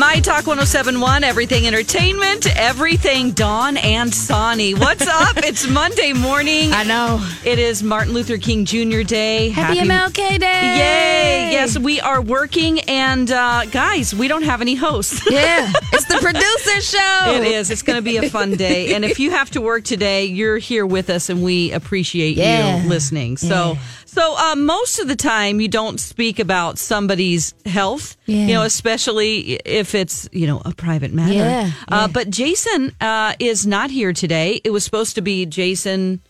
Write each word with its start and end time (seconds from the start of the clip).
My 0.00 0.18
Talk 0.20 0.46
1071, 0.46 1.24
Everything 1.24 1.66
Entertainment, 1.66 2.46
Everything 2.56 3.32
Dawn 3.32 3.76
and 3.76 4.12
Sonny. 4.14 4.72
What's 4.72 5.06
up? 5.06 5.36
it's 5.36 5.68
Monday 5.68 6.14
morning. 6.14 6.72
I 6.72 6.84
know. 6.84 7.22
It 7.44 7.58
is 7.58 7.82
Martin 7.82 8.14
Luther 8.14 8.38
King 8.38 8.64
Jr. 8.64 9.02
Day. 9.02 9.50
Happy, 9.50 9.78
MLK 9.78 10.38
Day. 10.40 10.78
Yay! 10.78 11.52
Yes, 11.52 11.78
we 11.78 12.00
are 12.00 12.22
working, 12.22 12.80
and 12.88 13.30
uh, 13.30 13.66
guys, 13.66 14.14
we 14.14 14.26
don't 14.26 14.44
have 14.44 14.62
any 14.62 14.74
hosts. 14.74 15.20
Yeah, 15.30 15.70
it's 15.92 16.06
the 16.06 16.16
producer 16.18 16.80
show. 16.96 17.34
It 17.34 17.44
is. 17.46 17.70
It's 17.70 17.82
going 17.82 17.96
to 17.98 18.02
be 18.02 18.16
a 18.16 18.30
fun 18.30 18.52
day. 18.56 18.94
And 18.94 19.04
if 19.04 19.20
you 19.20 19.30
have 19.32 19.50
to 19.50 19.60
work 19.60 19.84
today, 19.84 20.24
you're 20.24 20.56
here 20.58 20.86
with 20.86 21.10
us, 21.10 21.28
and 21.28 21.42
we 21.42 21.72
appreciate 21.72 22.36
Yeah. 22.38 22.82
you 22.82 22.88
listening. 22.88 23.36
So, 23.36 23.72
Yeah. 23.74 23.78
So 24.12 24.36
uh, 24.38 24.56
most 24.56 24.98
of 24.98 25.08
the 25.08 25.16
time, 25.16 25.60
you 25.60 25.68
don't 25.68 25.98
speak 26.00 26.38
about 26.38 26.78
somebody's 26.78 27.54
health. 27.66 28.16
Yeah. 28.26 28.46
You 28.46 28.54
know, 28.54 28.62
especially 28.62 29.54
if 29.64 29.94
it's 29.94 30.28
you 30.32 30.46
know 30.46 30.60
a 30.64 30.72
private 30.74 31.12
matter. 31.12 31.32
Yeah, 31.34 31.70
Uh, 31.88 31.96
yeah. 32.02 32.06
but 32.08 32.30
Jason 32.30 32.92
uh, 33.00 33.34
is 33.38 33.66
not 33.66 33.90
here 33.90 34.12
today. 34.12 34.60
It 34.64 34.70
was 34.70 34.84
supposed 34.84 35.14
to 35.14 35.22
be 35.22 35.46
Jason. 35.46 36.20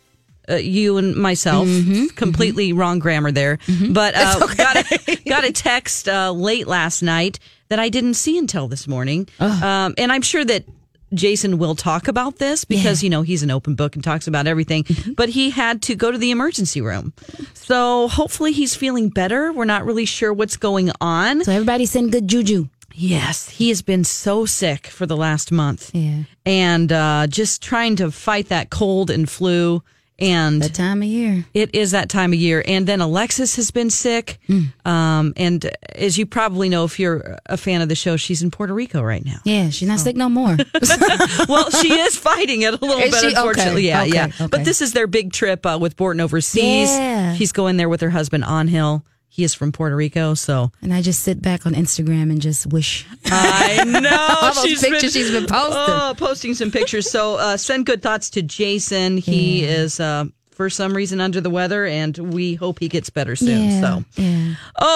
Uh, 0.49 0.55
you 0.57 0.97
and 0.97 1.15
myself, 1.15 1.69
Mm-hmm, 1.69 2.07
completely 2.17 2.73
wrong 2.73 2.99
grammar 2.99 3.31
there. 3.31 3.59
But 3.93 4.15
uh, 4.17 4.47
got 4.57 4.77
a, 4.77 5.17
got 5.29 5.45
a 5.45 5.53
text 5.53 6.09
uh, 6.09 6.33
late 6.33 6.67
last 6.67 7.03
night 7.03 7.39
that 7.69 7.79
I 7.79 7.89
didn't 7.89 8.15
see 8.15 8.37
until 8.37 8.67
this 8.67 8.89
morning, 8.89 9.29
um, 9.39 9.95
and 9.97 10.11
I'm 10.11 10.23
sure 10.23 10.45
that 10.45 10.65
Jason 11.15 11.59
will 11.59 11.75
talk 11.75 12.09
about 12.09 12.37
this 12.39 12.65
because 12.65 13.03
Yeah. 13.03 13.07
you 13.07 13.11
know 13.11 13.23
he's 13.23 13.43
an 13.43 13.51
open 13.51 13.75
book 13.75 13.95
and 13.95 14.05
talks 14.05 14.27
about 14.27 14.47
everything. 14.47 14.85
But 15.17 15.29
he 15.31 15.51
had 15.51 15.83
to 15.83 15.95
go 15.95 16.11
to 16.11 16.19
the 16.19 16.31
emergency 16.31 16.81
room, 16.81 17.13
so 17.55 18.09
hopefully 18.09 18.53
he's 18.53 18.75
feeling 18.77 19.09
better. 19.09 19.53
We're 19.53 19.65
not 19.65 19.85
really 19.85 20.05
sure 20.05 20.33
what's 20.33 20.57
going 20.57 20.91
on. 21.01 21.45
So 21.45 21.53
everybody 21.53 21.87
send 21.87 22.13
good 22.13 22.29
juju. 22.29 22.69
Yes, 22.95 23.49
he 23.49 23.69
has 23.71 23.83
been 23.83 24.05
so 24.05 24.45
sick 24.47 24.87
for 24.89 25.07
the 25.07 25.17
last 25.17 25.51
month. 25.53 25.91
Yeah. 25.95 26.25
And 26.45 26.93
uh, 26.93 27.27
just 27.29 27.63
trying 27.63 27.97
to 27.97 28.11
fight 28.11 28.49
that 28.49 28.71
cold 28.71 29.11
and 29.11 29.29
flu. 29.31 29.83
And 30.21 30.61
That 30.63 30.75
time 30.75 31.03
of 31.03 31.09
year. 31.09 31.45
it 31.55 31.75
is 31.75 31.93
that 31.93 32.09
time 32.09 32.33
of 32.33 32.39
year. 32.39 32.63
And 32.67 32.87
then 32.87 33.01
Alexis 33.01 33.57
has 33.57 33.71
been 33.71 33.91
sick. 33.91 34.39
Um, 34.85 35.33
and 35.37 35.71
as 35.95 36.19
you 36.19 36.27
probably 36.27 36.69
know, 36.69 36.85
if 36.85 36.99
you're 36.99 37.39
a 37.47 37.57
fan 37.57 37.81
of 37.81 37.89
the 37.89 37.95
show, 37.95 38.17
she's 38.17 38.43
in 38.43 38.51
Puerto 38.51 38.75
Rico 38.75 39.03
right 39.03 39.25
now. 39.25 39.39
Yeah, 39.45 39.71
she's 39.71 39.89
not 39.89 40.01
sick 40.01 40.17
no 40.17 40.29
more. 40.29 40.57
well, 41.49 41.71
she 41.71 41.93
is 41.93 42.17
fighting 42.17 42.63
it 42.63 42.75
a 42.75 42.85
little 42.85 42.99
Is 43.01 43.11
bit, 43.13 43.21
she? 43.21 43.27
Okay, 43.29 43.37
unfortunately. 43.37 43.87
Yeah, 43.87 44.03
okay, 44.03 44.13
yeah. 44.15 44.27
okay. 44.27 44.47
But 44.49 44.65
this 44.65 44.81
is 44.83 44.93
their 44.93 45.07
big 45.07 45.33
trip 45.33 45.65
uh, 45.65 45.79
with 45.81 45.97
Borton 45.97 46.21
overseas. 46.21 46.91
Yeah. 46.91 47.35
She's 47.35 47.53
going 47.53 47.77
there 47.77 47.89
with 47.89 48.01
her 48.01 48.11
husband, 48.11 48.45
On 48.45 48.69
Hill. 48.69 49.05
He 49.33 49.45
is 49.45 49.55
from 49.55 49.71
Puerto 49.73 49.95
Rico. 49.97 50.35
So 50.35 50.73
and 50.83 50.93
I 50.93 51.01
just 51.03 51.23
sit 51.23 51.41
back 51.41 51.65
on 51.65 51.73
Instagram 51.75 52.31
and 52.31 52.41
just 52.43 52.67
wish. 52.67 53.07
I 53.27 53.85
know 53.87 54.27
All 54.43 54.55
those 54.55 54.81
pictures 54.83 55.13
she's 55.13 55.31
been 55.31 55.47
posting. 55.47 55.75
Oh, 55.77 56.15
posting 56.19 56.55
some 56.55 56.71
pictures. 56.71 57.09
So 57.09 57.37
uh, 57.37 57.57
send 57.57 57.87
good 57.87 58.03
thoughts 58.03 58.29
to 58.31 58.43
Jason. 58.43 59.17
He 59.19 59.65
is 59.65 60.01
uh, 60.01 60.25
for 60.51 60.69
some 60.69 60.95
reason 60.95 61.21
under 61.21 61.41
the 61.41 61.49
weather, 61.49 61.87
and 61.87 62.19
we 62.35 62.55
hope 62.57 62.81
he 62.81 62.89
gets 62.89 63.09
better 63.09 63.37
soon. 63.37 63.71
Yeah, 63.71 63.81
So 63.81 64.05
yeah. 64.21 64.55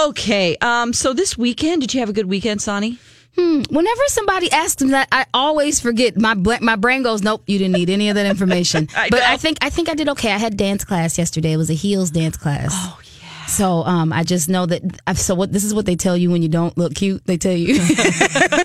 okay. 0.09 0.57
Um. 0.61 0.93
So 0.93 1.13
this 1.13 1.39
weekend, 1.39 1.81
did 1.83 1.95
you 1.95 2.01
have 2.01 2.09
a 2.09 2.13
good 2.13 2.27
weekend, 2.27 2.61
Sonny? 2.61 2.99
Whenever 3.37 4.03
somebody 4.09 4.51
asks 4.53 4.81
me 4.81 4.91
that, 4.91 5.09
I 5.11 5.27
always 5.35 5.81
forget. 5.81 6.17
My 6.17 6.35
bla- 6.35 6.61
my 6.61 6.77
brain 6.77 7.03
goes, 7.03 7.23
"Nope, 7.23 7.43
you 7.47 7.59
didn't 7.59 7.73
need 7.75 7.91
any 7.91 8.09
of 8.09 8.15
that 8.15 8.27
information." 8.27 8.89
I 8.97 9.09
but 9.11 9.21
know. 9.21 9.27
I 9.27 9.37
think 9.37 9.59
I 9.61 9.71
think 9.71 9.89
I 9.89 9.95
did 9.95 10.09
okay. 10.11 10.31
I 10.33 10.39
had 10.39 10.57
dance 10.57 10.85
class 10.85 11.19
yesterday. 11.19 11.53
It 11.53 11.57
was 11.57 11.69
a 11.71 11.75
heels 11.75 12.11
dance 12.11 12.37
class. 12.37 12.71
Oh 12.73 12.99
yeah. 13.03 13.11
So 13.47 13.85
um, 13.85 14.13
I 14.13 14.25
just 14.25 14.49
know 14.49 14.67
that. 14.67 14.83
I've, 15.07 15.19
so 15.19 15.35
what? 15.35 15.53
This 15.53 15.65
is 15.65 15.75
what 15.75 15.87
they 15.87 15.97
tell 15.97 16.17
you 16.17 16.31
when 16.31 16.43
you 16.43 16.49
don't 16.49 16.77
look 16.79 16.95
cute. 16.95 17.25
They 17.27 17.37
tell 17.37 17.53
you, 17.53 17.79
"Well, 17.79 18.65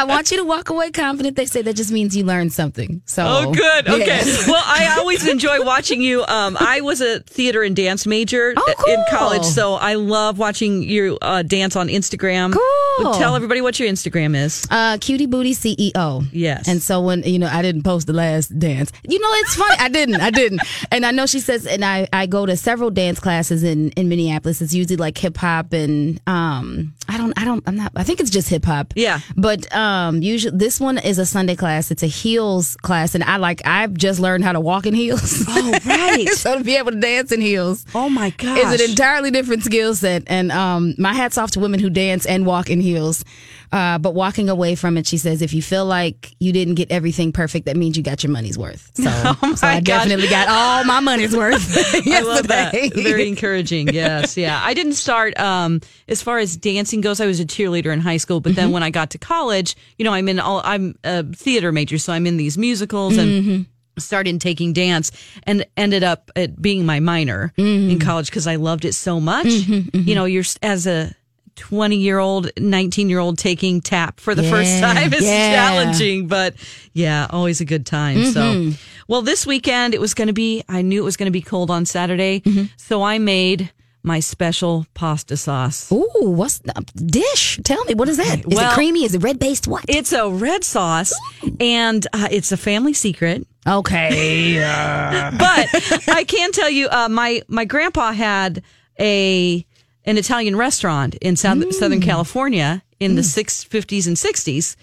I 0.00 0.04
want 0.04 0.30
you 0.30 0.36
to 0.38 0.44
walk 0.44 0.70
away 0.70 0.90
confident." 0.90 1.36
They 1.36 1.46
say 1.46 1.62
that 1.62 1.74
just 1.76 1.92
means 1.92 2.16
you 2.16 2.24
learned 2.24 2.52
something. 2.52 3.02
So 3.06 3.24
Oh, 3.26 3.52
good. 3.54 3.88
Okay. 3.88 4.06
yeah. 4.06 4.46
well, 4.48 4.62
I 4.64 4.96
always 4.98 5.26
enjoy 5.26 5.62
watching 5.64 6.00
you. 6.02 6.24
Um, 6.26 6.56
I 6.58 6.80
was 6.80 7.00
a 7.00 7.20
theater 7.20 7.62
and 7.62 7.74
dance 7.76 8.06
major 8.06 8.54
Oh, 8.56 8.74
in 8.88 9.02
college, 9.10 9.44
so 9.44 9.74
I 9.74 9.94
love 9.94 10.38
watching 10.38 10.82
you 10.82 11.18
uh, 11.22 11.42
dance 11.42 11.76
on 11.76 11.88
Instagram. 11.88 12.52
Cool. 12.52 13.14
Tell 13.14 13.34
everybody 13.36 13.60
what 13.60 13.78
your 13.80 13.88
Instagram 13.88 14.34
is. 14.36 14.66
Uh, 14.70 14.96
cutie 15.00 15.26
booty 15.26 15.54
CEO. 15.54 16.26
Yes. 16.32 16.68
And 16.68 16.82
so 16.82 17.00
when 17.00 17.22
you 17.22 17.38
know 17.38 17.48
I 17.50 17.62
didn't 17.62 17.82
post 17.82 18.06
the 18.06 18.12
last 18.12 18.56
dance, 18.58 18.92
you 19.08 19.18
know 19.18 19.28
it's 19.42 19.54
funny. 19.54 19.76
I 19.78 19.88
didn't. 19.88 20.20
I 20.20 20.30
didn't. 20.30 20.60
And 20.92 21.04
I 21.06 21.10
know 21.10 21.26
she 21.26 21.40
says, 21.40 21.66
and 21.66 21.84
I 21.84 22.08
I 22.12 22.26
go 22.26 22.46
to 22.46 22.56
several 22.56 22.90
dance 22.90 23.20
classes 23.20 23.62
in 23.62 23.90
in 23.92 24.08
Minneapolis. 24.08 24.60
It's 24.62 24.74
usually 24.74 24.96
like 24.96 25.16
hip 25.18 25.36
hop 25.36 25.72
and 25.72 26.20
um 26.26 26.94
I 27.08 27.16
don't 27.18 27.32
I 27.40 27.44
don't 27.44 27.62
I'm 27.66 27.76
not 27.76 27.92
I 27.96 28.04
think 28.04 28.20
it's 28.20 28.30
just 28.30 28.48
hip 28.48 28.64
hop. 28.64 28.92
Yeah. 28.96 29.20
But 29.36 29.60
um 29.74 29.89
usually 30.20 30.56
this 30.56 30.80
one 30.80 30.98
is 30.98 31.18
a 31.18 31.26
Sunday 31.26 31.56
class. 31.56 31.90
It's 31.90 32.02
a 32.02 32.06
heels 32.06 32.76
class, 32.76 33.14
and 33.14 33.24
I 33.24 33.36
like 33.36 33.62
I've 33.66 33.94
just 33.94 34.20
learned 34.20 34.44
how 34.44 34.52
to 34.52 34.60
walk 34.60 34.86
in 34.86 34.94
heels. 34.94 35.44
Oh, 35.48 35.78
right. 35.86 36.28
so 36.34 36.58
to 36.58 36.64
be 36.64 36.76
able 36.76 36.92
to 36.92 37.00
dance 37.00 37.32
in 37.32 37.40
heels. 37.40 37.84
Oh 37.94 38.08
my 38.08 38.30
gosh. 38.30 38.58
Is 38.58 38.80
an 38.80 38.90
entirely 38.90 39.30
different 39.30 39.64
skill 39.64 39.94
set, 39.94 40.24
and 40.26 40.52
um, 40.52 40.94
my 40.98 41.12
hats 41.12 41.38
off 41.38 41.52
to 41.52 41.60
women 41.60 41.80
who 41.80 41.90
dance 41.90 42.26
and 42.26 42.46
walk 42.46 42.70
in 42.70 42.80
heels. 42.80 43.24
Uh, 43.72 43.98
but 43.98 44.14
walking 44.14 44.48
away 44.48 44.74
from 44.74 44.96
it, 44.96 45.06
she 45.06 45.16
says, 45.16 45.42
if 45.42 45.54
you 45.54 45.62
feel 45.62 45.84
like 45.84 46.34
you 46.40 46.52
didn't 46.52 46.74
get 46.74 46.90
everything 46.90 47.30
perfect, 47.30 47.66
that 47.66 47.76
means 47.76 47.96
you 47.96 48.02
got 48.02 48.22
your 48.22 48.32
money's 48.32 48.58
worth. 48.58 48.90
So, 49.00 49.34
so 49.56 49.66
I 49.66 49.80
gosh. 49.80 50.04
definitely 50.04 50.28
got 50.28 50.48
all 50.48 50.84
my 50.84 51.00
money's 51.00 51.34
worth. 51.34 51.74
yesterday. 51.74 52.10
I 52.16 52.20
love 52.20 52.48
that. 52.48 52.74
Very 52.94 53.28
encouraging. 53.28 53.88
Yes, 53.88 54.36
yeah. 54.36 54.60
I 54.62 54.74
didn't 54.74 54.92
start 54.92 55.38
um, 55.38 55.80
as 56.06 56.22
far 56.22 56.38
as 56.38 56.56
dancing 56.56 57.00
goes. 57.00 57.20
I 57.20 57.26
was 57.26 57.40
a 57.40 57.44
cheerleader 57.44 57.92
in 57.92 58.00
high 58.00 58.18
school, 58.18 58.40
but 58.40 58.54
then 58.54 58.70
when 58.72 58.82
I 58.82 58.90
got 58.90 59.10
to 59.10 59.18
college, 59.18 59.74
you 59.98 60.04
know, 60.04 60.12
I'm 60.12 60.28
in 60.28 60.40
all. 60.40 60.62
I'm 60.64 60.96
a 61.04 61.24
theater 61.24 61.72
major, 61.72 61.98
so 61.98 62.12
I'm 62.12 62.26
in 62.26 62.36
these 62.36 62.58
musicals 62.58 63.16
and. 63.16 63.30
Mm-hmm. 63.30 63.62
Started 63.98 64.40
taking 64.40 64.72
dance 64.72 65.10
and 65.42 65.66
ended 65.76 66.02
up 66.02 66.30
at 66.34 66.62
being 66.62 66.86
my 66.86 67.00
minor 67.00 67.52
in 67.58 67.64
mm-hmm. 67.64 67.98
college 67.98 68.30
because 68.30 68.46
I 68.46 68.56
loved 68.56 68.86
it 68.86 68.94
so 68.94 69.20
much. 69.20 69.46
Mm-hmm, 69.46 70.08
you 70.08 70.14
know, 70.14 70.24
you're 70.24 70.44
as 70.62 70.86
a 70.86 71.14
20 71.56 71.96
year 71.96 72.18
old, 72.18 72.50
19 72.58 73.10
year 73.10 73.18
old 73.18 73.36
taking 73.36 73.82
tap 73.82 74.18
for 74.18 74.34
the 74.34 74.42
first 74.42 74.80
time 74.80 75.12
is 75.12 75.22
yeah. 75.22 75.54
challenging, 75.54 76.28
but 76.28 76.54
yeah, 76.94 77.26
always 77.28 77.60
a 77.60 77.66
good 77.66 77.84
time. 77.84 78.24
So, 78.24 78.72
well, 79.06 79.20
this 79.20 79.46
weekend 79.46 79.92
it 79.92 80.00
was 80.00 80.14
going 80.14 80.28
to 80.28 80.34
be, 80.34 80.64
I 80.68 80.80
knew 80.80 81.02
it 81.02 81.04
was 81.04 81.18
going 81.18 81.26
to 81.26 81.32
be 81.32 81.42
cold 81.42 81.70
on 81.70 81.84
Saturday. 81.84 82.42
So 82.78 83.02
I 83.02 83.18
made 83.18 83.70
my 84.02 84.20
special 84.20 84.86
pasta 84.94 85.36
sauce. 85.36 85.90
Ooh, 85.92 86.08
what's 86.22 86.58
the 86.58 86.72
dish? 87.04 87.58
Tell 87.64 87.84
me, 87.84 87.94
what 87.94 88.08
is 88.08 88.16
that? 88.16 88.40
Is 88.40 88.44
Well- 88.46 88.70
it 88.70 88.74
creamy? 88.74 89.04
Is 89.04 89.14
it 89.14 89.22
red 89.22 89.38
based? 89.38 89.68
What? 89.68 89.84
It's 89.88 90.12
a 90.12 90.28
red 90.30 90.64
sauce 90.64 91.12
and 91.60 92.06
uh, 92.12 92.28
it's 92.30 92.50
a 92.52 92.56
family 92.56 92.94
secret. 92.94 93.46
okay. 93.66 94.54
But 95.38 96.08
I 96.08 96.24
can 96.24 96.52
tell 96.52 96.70
you, 96.70 96.88
uh, 96.88 97.08
my, 97.08 97.42
my 97.48 97.64
grandpa 97.64 98.12
had 98.12 98.62
a, 98.98 99.64
an 100.04 100.16
Italian 100.18 100.56
restaurant 100.56 101.14
in 101.16 101.36
South, 101.36 101.72
Southern 101.74 102.00
California 102.00 102.82
in 103.00 103.14
the 103.16 103.22
six, 103.22 103.64
50s 103.64 104.06
and 104.06 104.16
60s. 104.16 104.76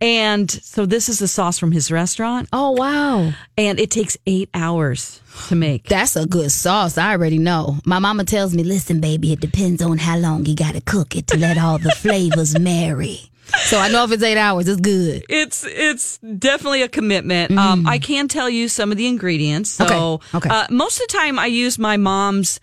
And 0.00 0.50
so 0.50 0.86
this 0.86 1.08
is 1.08 1.18
the 1.18 1.28
sauce 1.28 1.58
from 1.58 1.72
his 1.72 1.90
restaurant. 1.90 2.48
oh, 2.52 2.70
wow. 2.72 3.32
and 3.58 3.78
it 3.80 3.90
takes 3.90 4.16
eight 4.26 4.48
hours 4.54 5.20
to 5.48 5.54
make. 5.56 5.84
That's 5.88 6.16
a 6.16 6.26
good 6.26 6.50
sauce. 6.52 6.96
I 6.96 7.10
already 7.12 7.38
know. 7.38 7.78
My 7.84 7.98
mama 7.98 8.24
tells 8.24 8.54
me, 8.54 8.62
listen, 8.64 9.00
baby, 9.00 9.32
it 9.32 9.40
depends 9.40 9.82
on 9.82 9.98
how 9.98 10.16
long 10.16 10.46
you 10.46 10.54
got 10.54 10.74
to 10.74 10.80
cook 10.80 11.16
it 11.16 11.26
to 11.28 11.36
let 11.36 11.58
all 11.58 11.78
the 11.78 11.90
flavors 11.96 12.58
marry. 12.58 13.20
So 13.66 13.78
I 13.78 13.88
know 13.88 14.02
if 14.04 14.10
it's 14.10 14.22
eight 14.24 14.38
hours, 14.38 14.66
it's 14.66 14.80
good. 14.80 15.24
It's 15.28 15.64
it's 15.64 16.18
definitely 16.18 16.82
a 16.82 16.88
commitment. 16.88 17.56
Um, 17.56 17.86
I 17.86 17.98
can 18.00 18.26
tell 18.26 18.50
you 18.50 18.68
some 18.68 18.90
of 18.90 18.98
the 18.98 19.06
ingredients. 19.06 19.70
So, 19.70 20.14
Okay, 20.34 20.38
okay. 20.38 20.48
Uh, 20.50 20.66
most 20.70 21.00
of 21.00 21.06
the 21.06 21.12
time, 21.16 21.38
I 21.38 21.46
use 21.46 21.78
my 21.78 21.96
mom's 21.96 22.58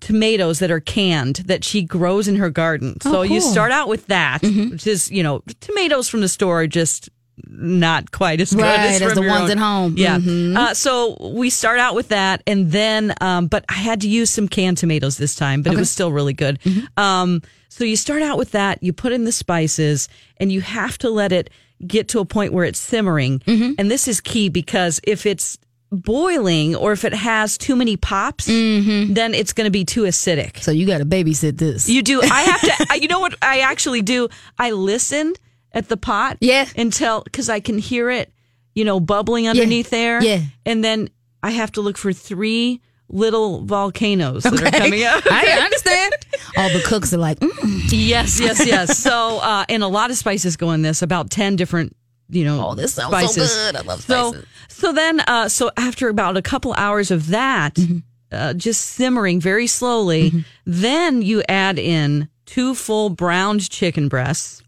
tomatoes 0.00 0.58
that 0.60 0.70
are 0.70 0.80
canned 0.80 1.36
that 1.46 1.64
she 1.64 1.82
grows 1.82 2.28
in 2.28 2.36
her 2.36 2.50
garden. 2.50 3.00
So 3.00 3.08
you 3.10 3.16
Oh, 3.18 3.26
cool. 3.28 3.36
Mm-hmm. 3.38 3.52
start 3.52 3.72
out 3.72 3.88
with 3.88 4.06
that, 4.06 4.42
which 4.42 4.86
is 4.86 5.10
you 5.10 5.22
know 5.22 5.42
tomatoes 5.60 6.08
from 6.08 6.20
the 6.20 6.28
store 6.28 6.62
are 6.62 6.66
just 6.66 7.08
not 7.46 8.10
quite 8.10 8.40
as 8.40 8.52
good 8.52 8.62
Right, 8.62 8.80
as, 8.80 9.00
as 9.02 9.14
the 9.14 9.22
ones 9.22 9.44
own. 9.44 9.50
at 9.52 9.58
home. 9.58 9.94
Yeah. 9.96 10.18
Mhm. 10.18 10.56
Uh, 10.56 10.74
so 10.74 11.16
we 11.34 11.50
start 11.50 11.78
out 11.78 11.94
with 11.94 12.08
that, 12.08 12.42
and 12.48 12.72
then, 12.72 13.14
um, 13.20 13.46
but 13.46 13.64
I 13.68 13.74
had 13.74 14.00
to 14.00 14.08
use 14.08 14.28
some 14.30 14.48
canned 14.48 14.78
tomatoes 14.78 15.18
this 15.18 15.36
time, 15.36 15.62
but 15.62 15.72
it 15.72 15.78
was 15.78 15.88
still 15.90 16.10
really 16.10 16.32
good. 16.32 16.58
Mm-hmm. 16.62 17.00
Um, 17.00 17.42
so 17.68 17.84
you 17.84 17.94
start 17.96 18.22
out 18.22 18.38
with 18.38 18.50
that, 18.52 18.82
you 18.82 18.92
put 18.92 19.12
in 19.12 19.22
the 19.24 19.30
spices, 19.30 20.08
and 20.38 20.50
you 20.50 20.60
have 20.62 20.98
to 20.98 21.10
let 21.10 21.30
it 21.30 21.48
get 21.86 22.08
to 22.08 22.18
a 22.18 22.24
point 22.24 22.52
where 22.52 22.64
it's 22.64 22.80
simmering. 22.80 23.38
Mm-hmm. 23.40 23.74
And 23.78 23.88
this 23.88 24.08
is 24.08 24.20
key 24.20 24.48
because 24.48 25.00
if 25.04 25.24
it's 25.24 25.58
boiling 25.90 26.76
or 26.76 26.92
if 26.92 27.04
it 27.04 27.14
has 27.14 27.56
too 27.58 27.76
many 27.76 27.96
pops, 27.96 28.48
Mm-hmm. 28.48 29.14
then 29.14 29.34
it's 29.34 29.52
going 29.52 29.66
to 29.66 29.70
be 29.70 29.84
too 29.84 30.02
acidic. 30.02 30.58
So 30.62 30.70
you 30.70 30.86
got 30.86 30.98
to 30.98 31.04
babysit 31.06 31.58
this. 31.58 31.88
You 31.88 32.02
do. 32.02 32.20
I 32.22 32.42
have 32.42 32.60
to. 32.60 32.86
I- 32.90 32.94
you 32.96 33.08
know 33.08 33.20
what 33.20 33.34
I 33.42 33.60
actually 33.60 34.02
do? 34.02 34.28
I 34.58 34.70
listen 34.72 35.34
at 35.72 35.88
the 35.88 35.96
pot. 35.96 36.38
Yeah. 36.40 36.66
Until 36.76 37.22
because 37.22 37.48
I 37.48 37.60
can 37.60 37.78
hear 37.78 38.10
it, 38.10 38.32
you 38.74 38.84
know, 38.84 39.00
bubbling 39.00 39.48
underneath 39.48 39.90
there. 39.90 40.22
Yeah. 40.22 40.42
And 40.66 40.84
then 40.84 41.08
I 41.42 41.50
have 41.50 41.72
to 41.72 41.80
look 41.80 41.96
for 41.98 42.12
three 42.12 42.80
little 43.10 43.64
volcanoes 43.64 44.42
that 44.42 44.52
are 44.62 44.70
coming 44.78 45.02
up. 45.04 45.22
I 45.30 45.46
understand. 45.64 46.12
All 46.58 46.68
the 46.70 46.82
cooks 46.84 47.12
are 47.14 47.18
like, 47.18 47.38
mm, 47.40 47.82
yes, 47.90 48.38
yes, 48.40 48.66
yes. 48.66 48.98
So, 48.98 49.38
uh, 49.38 49.64
and 49.68 49.82
a 49.82 49.88
lot 49.88 50.10
of 50.10 50.16
spices 50.18 50.56
go 50.58 50.72
in 50.72 50.82
this. 50.82 51.00
About 51.00 51.30
ten 51.30 51.56
different, 51.56 51.96
you 52.28 52.44
know, 52.44 52.68
oh, 52.68 52.74
this 52.74 52.94
sounds 52.94 53.12
spices. 53.12 53.50
so 53.52 53.72
good. 53.72 53.76
I 53.76 53.80
love 53.82 54.02
So, 54.02 54.30
spices. 54.32 54.48
so 54.68 54.92
then, 54.92 55.20
uh, 55.20 55.48
so 55.48 55.70
after 55.76 56.08
about 56.08 56.36
a 56.36 56.42
couple 56.42 56.72
hours 56.74 57.10
of 57.10 57.28
that, 57.28 57.74
Mm-hmm. 57.74 57.98
uh, 58.32 58.52
just 58.54 58.84
simmering 58.84 59.40
very 59.40 59.66
slowly, 59.66 60.44
then 60.66 61.22
you 61.22 61.42
add 61.48 61.78
in 61.78 62.28
two 62.44 62.74
full 62.74 63.08
browned 63.10 63.68
chicken 63.70 64.08
breasts. 64.08 64.62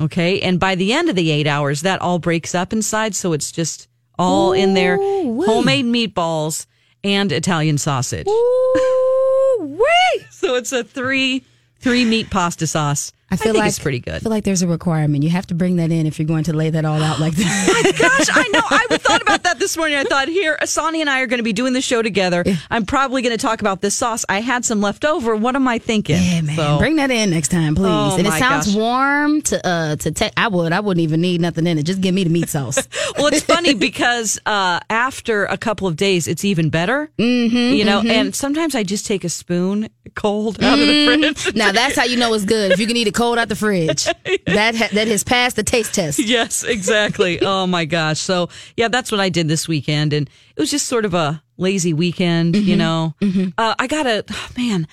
Okay. 0.00 0.40
And 0.40 0.58
by 0.60 0.74
the 0.74 0.92
end 0.92 1.08
of 1.10 1.16
the 1.16 1.30
eight 1.30 1.46
hours, 1.46 1.82
that 1.82 2.00
all 2.00 2.18
breaks 2.18 2.54
up 2.54 2.72
inside. 2.72 3.14
So 3.14 3.32
it's 3.34 3.52
just 3.52 3.88
all 4.18 4.52
in 4.52 4.74
there. 4.74 4.96
Ooh-wee. 4.96 5.46
Homemade 5.46 5.84
meatballs 5.86 6.66
and 7.04 7.32
Italian 7.32 7.76
sausage. 7.78 8.26
Ooh-wee. 8.28 9.88
So 10.30 10.56
it's 10.56 10.72
a 10.72 10.82
three, 10.82 11.44
three 11.78 12.04
meat 12.04 12.28
pasta 12.28 12.66
sauce. 12.66 13.12
I 13.32 13.36
feel 13.36 13.52
think 13.52 13.62
like 13.62 13.68
it's 13.68 13.78
pretty 13.78 14.00
good. 14.00 14.14
I 14.14 14.18
feel 14.18 14.30
like 14.30 14.44
there's 14.44 14.62
a 14.62 14.66
requirement. 14.68 15.24
You 15.24 15.30
have 15.30 15.46
to 15.46 15.54
bring 15.54 15.76
that 15.76 15.90
in 15.90 16.06
if 16.06 16.18
you're 16.18 16.26
going 16.28 16.44
to 16.44 16.52
lay 16.52 16.70
that 16.70 16.84
all 16.84 17.02
out 17.02 17.18
like 17.18 17.34
that. 17.36 17.68
Oh 17.68 17.82
my 17.82 17.92
gosh, 17.98 18.28
I 18.32 18.48
know. 18.48 18.60
I 18.70 18.98
thought 18.98 19.22
about 19.22 19.42
that 19.44 19.58
this 19.58 19.76
morning. 19.76 19.96
I 19.96 20.04
thought, 20.04 20.28
here, 20.28 20.56
Asani 20.60 21.00
and 21.00 21.08
I 21.08 21.20
are 21.22 21.26
going 21.26 21.38
to 21.38 21.44
be 21.44 21.52
doing 21.52 21.72
the 21.72 21.80
show 21.80 22.02
together. 22.02 22.44
I'm 22.70 22.84
probably 22.86 23.22
going 23.22 23.36
to 23.36 23.40
talk 23.40 23.60
about 23.60 23.80
this 23.80 23.94
sauce. 23.94 24.24
I 24.28 24.40
had 24.40 24.64
some 24.64 24.80
left 24.80 25.04
over. 25.04 25.34
What 25.34 25.56
am 25.56 25.66
I 25.66 25.78
thinking? 25.78 26.16
Yeah, 26.22 26.40
man. 26.42 26.56
So- 26.56 26.78
Bring 26.78 26.96
that 26.96 27.10
in 27.10 27.30
next 27.30 27.48
time, 27.48 27.74
please. 27.74 27.86
Oh, 27.86 28.16
and 28.18 28.26
it 28.26 28.32
sounds 28.34 28.66
gosh. 28.66 28.74
warm 28.76 29.40
to 29.42 29.66
uh 29.66 29.96
to 29.96 30.10
take. 30.12 30.32
I 30.36 30.48
would. 30.48 30.72
I 30.72 30.80
wouldn't 30.80 31.02
even 31.02 31.20
need 31.20 31.40
nothing 31.40 31.66
in 31.66 31.78
it. 31.78 31.84
Just 31.84 32.00
give 32.00 32.14
me 32.14 32.24
the 32.24 32.30
meat 32.30 32.48
sauce. 32.48 32.86
well, 33.16 33.28
it's 33.28 33.42
funny 33.42 33.74
because 33.88 34.38
uh, 34.46 34.80
after 34.90 35.44
a 35.46 35.56
couple 35.56 35.86
of 35.88 35.96
days, 35.96 36.28
it's 36.28 36.44
even 36.44 36.68
better. 36.70 37.10
Mm-hmm, 37.18 37.56
you 37.76 37.84
know, 37.84 38.00
and 38.00 38.34
sometimes 38.34 38.74
I 38.74 38.82
just 38.82 39.06
take 39.06 39.24
a 39.24 39.28
spoon 39.28 39.88
cold 40.14 40.62
out 40.62 40.78
of 40.78 40.86
the 40.86 41.06
fridge. 41.06 41.54
now 41.54 41.72
that's 41.72 41.96
how 41.96 42.04
you 42.04 42.16
know 42.16 42.32
it's 42.34 42.44
good. 42.44 42.72
If 42.72 42.80
you 42.80 42.86
can 42.86 42.96
eat 42.96 43.06
it 43.06 43.14
cold 43.14 43.38
out 43.38 43.48
the 43.48 43.56
fridge, 43.56 44.04
that 44.46 44.74
ha- 44.74 44.88
that 44.92 45.08
has 45.08 45.24
passed 45.24 45.56
the 45.56 45.62
taste 45.62 45.94
test. 45.94 46.18
yes, 46.18 46.64
exactly. 46.64 47.40
oh 47.42 47.66
my 47.66 47.84
gosh. 47.84 48.20
So 48.20 48.48
yeah, 48.76 48.88
that's 48.88 49.10
what 49.10 49.20
I 49.20 49.28
did 49.28 49.48
this 49.48 49.68
weekend, 49.68 50.12
and 50.12 50.28
it 50.56 50.60
was 50.60 50.70
just 50.70 50.86
sort 50.86 51.04
of 51.04 51.14
a 51.14 51.42
lazy 51.56 51.92
weekend. 51.92 52.54
Mm-hmm. 52.54 52.68
You 52.68 52.76
know, 52.76 53.14
uh, 53.58 53.74
I 53.78 53.86
gotta. 53.86 54.24
Oh, 54.30 54.48
man, 54.56 54.86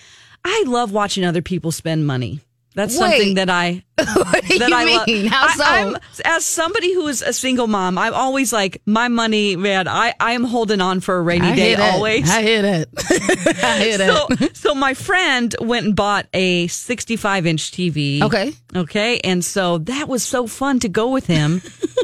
I 0.44 0.64
love 0.68 0.92
watching 0.92 1.26
other 1.26 1.42
people 1.42 1.72
spend 1.72 2.06
money. 2.08 2.42
That's 2.80 2.98
Wait. 2.98 3.12
something 3.12 3.34
that 3.34 3.50
I 3.50 3.84
what 3.98 4.46
do 4.46 4.58
that 4.58 4.70
you 4.70 4.76
I 4.76 4.86
love. 4.86 5.08
mean? 5.08 5.26
How 5.26 5.50
so? 5.50 5.64
I, 5.66 5.80
am 5.80 5.98
as 6.24 6.46
somebody 6.46 6.94
who 6.94 7.08
is 7.10 7.22
a 7.22 7.34
single 7.34 7.68
mom, 7.68 7.98
I'm 7.98 8.14
always 8.14 8.54
like 8.54 8.82
my 8.86 9.10
money, 9.10 9.58
man. 9.58 9.90
I 9.90 10.14
I 10.18 10.32
am 10.32 10.46
holding 10.46 10.80
on 10.80 11.02
for 11.02 11.18
a 11.18 11.22
rainy 11.22 11.48
I 11.48 11.56
day 11.58 11.76
always. 11.76 12.30
I 12.30 12.42
hear 12.42 12.62
that. 12.62 12.88
I 13.62 13.80
hear 13.80 13.98
that. 13.98 14.38
so, 14.40 14.48
so 14.54 14.76
my 14.76 14.94
friend 14.94 15.54
went 15.60 15.88
and 15.88 15.96
bought 15.96 16.28
a 16.34 16.68
65 16.68 17.46
inch 17.46 17.72
TV. 17.74 18.22
Okay. 18.22 18.54
Okay. 18.74 19.20
And 19.26 19.44
so 19.44 19.80
that 19.80 20.08
was 20.08 20.24
so 20.24 20.48
fun 20.48 20.80
to 20.80 20.88
go 20.88 21.10
with 21.10 21.28
him 21.28 21.62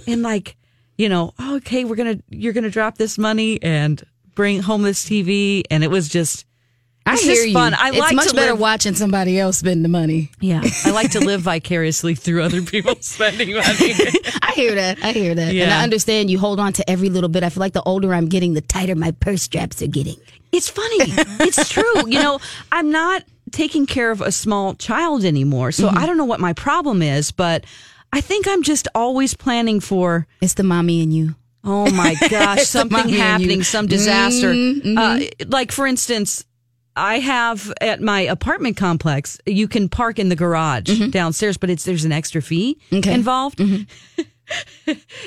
and 0.07 0.23
like, 0.23 0.57
you 0.97 1.07
know, 1.07 1.33
oh, 1.39 1.55
okay, 1.55 1.85
we're 1.85 1.95
to, 1.95 2.21
you're 2.29 2.51
going 2.51 2.65
to 2.65 2.69
drop 2.69 2.97
this 2.97 3.17
money 3.17 3.63
and 3.63 4.03
bring 4.33 4.61
home 4.61 4.81
this 4.81 5.07
TV. 5.07 5.63
And 5.71 5.85
it 5.85 5.89
was 5.89 6.09
just, 6.09 6.45
I 7.07 7.17
hear 7.17 7.43
you. 7.45 7.53
fun. 7.53 7.73
I 7.75 7.89
it's 7.89 7.97
like 7.99 8.15
much 8.15 8.33
better 8.35 8.51
live- 8.53 8.59
watching 8.59 8.95
somebody 8.95 9.39
else 9.39 9.59
spend 9.59 9.85
the 9.85 9.89
money. 9.89 10.31
yeah, 10.39 10.61
I 10.85 10.91
like 10.91 11.11
to 11.11 11.19
live 11.19 11.41
vicariously 11.51 12.15
through 12.15 12.41
other 12.43 12.61
people 12.61 12.95
spending 13.01 13.53
money. 13.53 13.93
I 14.41 14.51
hear 14.55 14.75
that. 14.75 15.03
I 15.03 15.11
hear 15.11 15.35
that. 15.35 15.53
And 15.53 15.71
I 15.71 15.83
understand 15.83 16.29
you 16.31 16.39
hold 16.39 16.59
on 16.59 16.73
to 16.73 16.89
every 16.89 17.09
little 17.09 17.29
bit. 17.29 17.43
I 17.43 17.49
feel 17.49 17.61
like 17.61 17.73
the 17.73 17.83
older 17.83 18.13
I'm 18.13 18.27
getting, 18.27 18.53
the 18.53 18.61
tighter 18.61 18.95
my 18.95 19.11
purse 19.11 19.43
straps 19.43 19.81
are 19.81 19.87
getting. 19.87 20.15
It's 20.51 20.69
funny. 20.69 20.97
It's 21.41 21.69
true. 21.69 22.07
You 22.07 22.21
know, 22.23 22.39
I'm 22.71 22.89
not 22.91 23.23
taking 23.51 23.85
care 23.85 24.09
of 24.11 24.21
a 24.21 24.31
small 24.31 24.73
child 24.75 25.23
anymore. 25.25 25.71
So 25.71 25.87
Mm-hmm. 25.87 25.97
I 25.97 26.05
don't 26.05 26.17
know 26.17 26.25
what 26.25 26.39
my 26.39 26.53
problem 26.53 27.01
is, 27.01 27.31
but 27.31 27.65
I 28.13 28.21
think 28.21 28.47
I'm 28.47 28.63
just 28.63 28.87
always 28.95 29.33
planning 29.33 29.79
for 29.79 30.25
It's 30.41 30.53
the 30.55 30.63
mommy 30.63 31.01
and 31.03 31.13
you. 31.13 31.35
Oh 31.63 31.89
my 31.91 32.15
gosh, 32.29 32.63
something 32.63 33.09
happening, 33.09 33.63
some 33.63 33.85
disaster. 33.87 34.51
Mm-hmm, 34.53 34.97
Uh, 34.97 35.19
like, 35.47 35.71
for 35.71 35.85
instance, 35.85 36.45
I 36.97 37.19
have 37.19 37.73
at 37.81 38.01
my 38.01 38.21
apartment 38.21 38.77
complex, 38.77 39.37
you 39.45 39.67
can 39.67 39.89
park 39.89 40.17
in 40.19 40.29
the 40.29 40.35
garage 40.35 40.89
downstairs, 41.11 41.57
but 41.57 41.69
it's 41.69 41.83
there's 41.83 42.05
an 42.05 42.11
extra 42.11 42.41
fee 42.41 42.77
Mm-hmm. 42.85 42.95
Okay. 42.97 43.09
Mm-hmm. 43.09 43.15
involved. 43.15 43.59